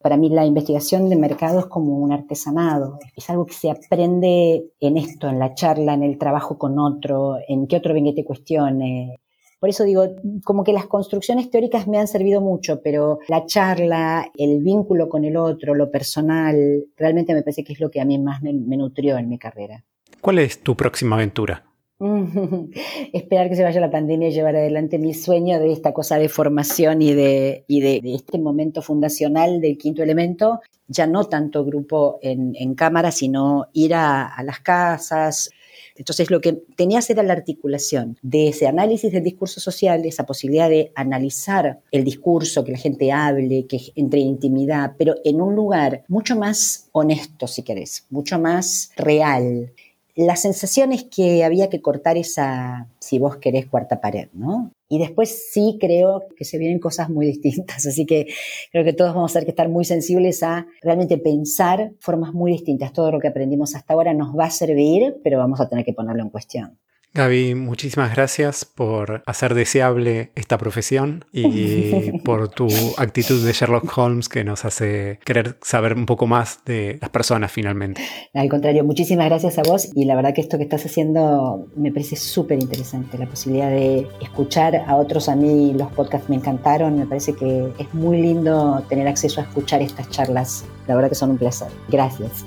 Para 0.00 0.16
mí 0.16 0.28
la 0.28 0.44
investigación 0.44 1.08
de 1.08 1.16
mercado 1.16 1.60
es 1.60 1.66
como 1.66 1.98
un 1.98 2.12
artesanado. 2.12 2.98
Es 3.16 3.28
algo 3.30 3.46
que 3.46 3.54
se 3.54 3.70
aprende 3.70 4.70
en 4.78 4.96
esto, 4.96 5.28
en 5.28 5.38
la 5.38 5.54
charla, 5.54 5.94
en 5.94 6.02
el 6.02 6.18
trabajo 6.18 6.58
con 6.58 6.78
otro, 6.78 7.38
en 7.48 7.66
que 7.66 7.76
otro 7.76 7.94
venga 7.94 8.10
y 8.10 8.14
te 8.14 8.24
cuestione. 8.24 9.16
Por 9.58 9.70
eso 9.70 9.84
digo, 9.84 10.06
como 10.44 10.64
que 10.64 10.72
las 10.72 10.86
construcciones 10.86 11.50
teóricas 11.50 11.88
me 11.88 11.98
han 11.98 12.08
servido 12.08 12.40
mucho, 12.40 12.82
pero 12.82 13.20
la 13.28 13.46
charla, 13.46 14.30
el 14.36 14.62
vínculo 14.62 15.08
con 15.08 15.24
el 15.24 15.36
otro, 15.36 15.74
lo 15.74 15.90
personal, 15.90 16.84
realmente 16.96 17.32
me 17.32 17.42
parece 17.42 17.64
que 17.64 17.72
es 17.72 17.80
lo 17.80 17.90
que 17.90 18.00
a 18.00 18.04
mí 18.04 18.18
más 18.18 18.42
me, 18.42 18.52
nutrió 18.52 19.16
en 19.16 19.28
mi 19.28 19.38
carrera. 19.38 19.82
¿Cuál 20.20 20.40
es 20.40 20.60
tu 20.60 20.76
próxima 20.76 21.16
aventura? 21.16 21.64
Esperar 23.14 23.48
que 23.48 23.56
se 23.56 23.62
vaya 23.62 23.80
la 23.80 23.90
pandemia 23.90 24.28
y 24.28 24.32
llevar 24.32 24.56
adelante 24.56 24.98
mi 24.98 25.14
sueño 25.14 25.58
de 25.58 25.72
esta 25.72 25.94
cosa 25.94 26.18
de 26.18 26.28
formación 26.28 27.00
y 27.00 27.14
de, 27.14 27.64
y 27.66 27.80
de, 27.80 28.14
este 28.14 28.38
momento 28.38 28.82
fundacional 28.82 29.62
del 29.62 29.78
quinto 29.78 30.02
elemento, 30.02 30.60
ya 30.86 31.06
no 31.06 31.24
tanto 31.24 31.64
grupo 31.64 32.18
en, 32.20 32.74
cámara, 32.74 33.10
sino 33.10 33.68
ir 33.72 33.94
a, 33.94 34.26
a 34.26 34.42
las 34.42 34.60
casas, 34.60 35.50
entonces, 35.98 36.30
lo 36.30 36.40
que 36.40 36.52
tenías 36.76 37.08
era 37.10 37.22
la 37.22 37.32
articulación 37.32 38.18
de 38.22 38.48
ese 38.48 38.66
análisis 38.66 39.12
del 39.12 39.22
discurso 39.22 39.60
social, 39.60 40.04
esa 40.04 40.26
posibilidad 40.26 40.68
de 40.68 40.92
analizar 40.94 41.80
el 41.90 42.04
discurso, 42.04 42.64
que 42.64 42.72
la 42.72 42.78
gente 42.78 43.12
hable, 43.12 43.66
que 43.66 43.80
entre 43.94 44.20
intimidad, 44.20 44.92
pero 44.98 45.16
en 45.24 45.40
un 45.40 45.54
lugar 45.54 46.04
mucho 46.08 46.36
más 46.36 46.88
honesto, 46.92 47.46
si 47.46 47.62
querés, 47.62 48.06
mucho 48.10 48.38
más 48.38 48.90
real. 48.96 49.72
La 50.16 50.34
sensación 50.36 50.92
es 50.92 51.04
que 51.04 51.44
había 51.44 51.68
que 51.68 51.82
cortar 51.82 52.16
esa, 52.16 52.88
si 53.00 53.18
vos 53.18 53.36
querés, 53.36 53.66
cuarta 53.66 54.00
pared, 54.00 54.28
¿no? 54.32 54.72
Y 54.88 54.98
después 54.98 55.50
sí 55.52 55.76
creo 55.78 56.22
que 56.38 56.46
se 56.46 56.56
vienen 56.56 56.78
cosas 56.78 57.10
muy 57.10 57.26
distintas, 57.32 57.84
así 57.86 58.06
que 58.06 58.26
creo 58.72 58.82
que 58.82 58.94
todos 58.94 59.14
vamos 59.14 59.32
a 59.32 59.34
tener 59.34 59.44
que 59.44 59.50
estar 59.50 59.68
muy 59.68 59.84
sensibles 59.84 60.42
a 60.42 60.66
realmente 60.80 61.18
pensar 61.18 61.92
formas 62.00 62.32
muy 62.32 62.50
distintas. 62.50 62.94
Todo 62.94 63.12
lo 63.12 63.20
que 63.20 63.28
aprendimos 63.28 63.74
hasta 63.74 63.92
ahora 63.92 64.14
nos 64.14 64.34
va 64.34 64.46
a 64.46 64.50
servir, 64.50 65.20
pero 65.22 65.38
vamos 65.38 65.60
a 65.60 65.68
tener 65.68 65.84
que 65.84 65.92
ponerlo 65.92 66.22
en 66.22 66.30
cuestión. 66.30 66.78
Gaby, 67.16 67.54
muchísimas 67.54 68.14
gracias 68.14 68.66
por 68.66 69.22
hacer 69.24 69.54
deseable 69.54 70.32
esta 70.34 70.58
profesión 70.58 71.24
y 71.32 72.12
por 72.24 72.48
tu 72.50 72.68
actitud 72.98 73.42
de 73.42 73.54
Sherlock 73.54 73.96
Holmes 73.96 74.28
que 74.28 74.44
nos 74.44 74.66
hace 74.66 75.18
querer 75.24 75.56
saber 75.62 75.94
un 75.94 76.04
poco 76.04 76.26
más 76.26 76.60
de 76.66 76.98
las 77.00 77.08
personas 77.08 77.50
finalmente. 77.50 78.02
Al 78.34 78.50
contrario, 78.50 78.84
muchísimas 78.84 79.30
gracias 79.30 79.56
a 79.56 79.62
vos 79.62 79.88
y 79.94 80.04
la 80.04 80.14
verdad 80.14 80.34
que 80.34 80.42
esto 80.42 80.58
que 80.58 80.64
estás 80.64 80.84
haciendo 80.84 81.66
me 81.74 81.90
parece 81.90 82.16
súper 82.16 82.58
interesante, 82.60 83.16
la 83.16 83.26
posibilidad 83.26 83.70
de 83.70 84.06
escuchar 84.20 84.76
a 84.86 84.96
otros. 84.96 85.30
A 85.30 85.36
mí 85.36 85.72
los 85.72 85.90
podcasts 85.92 86.28
me 86.28 86.36
encantaron, 86.36 86.98
me 86.98 87.06
parece 87.06 87.34
que 87.34 87.72
es 87.78 87.94
muy 87.94 88.20
lindo 88.20 88.84
tener 88.90 89.08
acceso 89.08 89.40
a 89.40 89.44
escuchar 89.44 89.80
estas 89.80 90.10
charlas, 90.10 90.66
la 90.86 90.94
verdad 90.94 91.08
que 91.08 91.14
son 91.14 91.30
un 91.30 91.38
placer. 91.38 91.68
Gracias. 91.88 92.44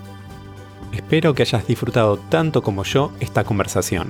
Espero 0.94 1.34
que 1.34 1.42
hayas 1.42 1.66
disfrutado 1.66 2.18
tanto 2.18 2.62
como 2.62 2.84
yo 2.84 3.12
esta 3.20 3.44
conversación 3.44 4.10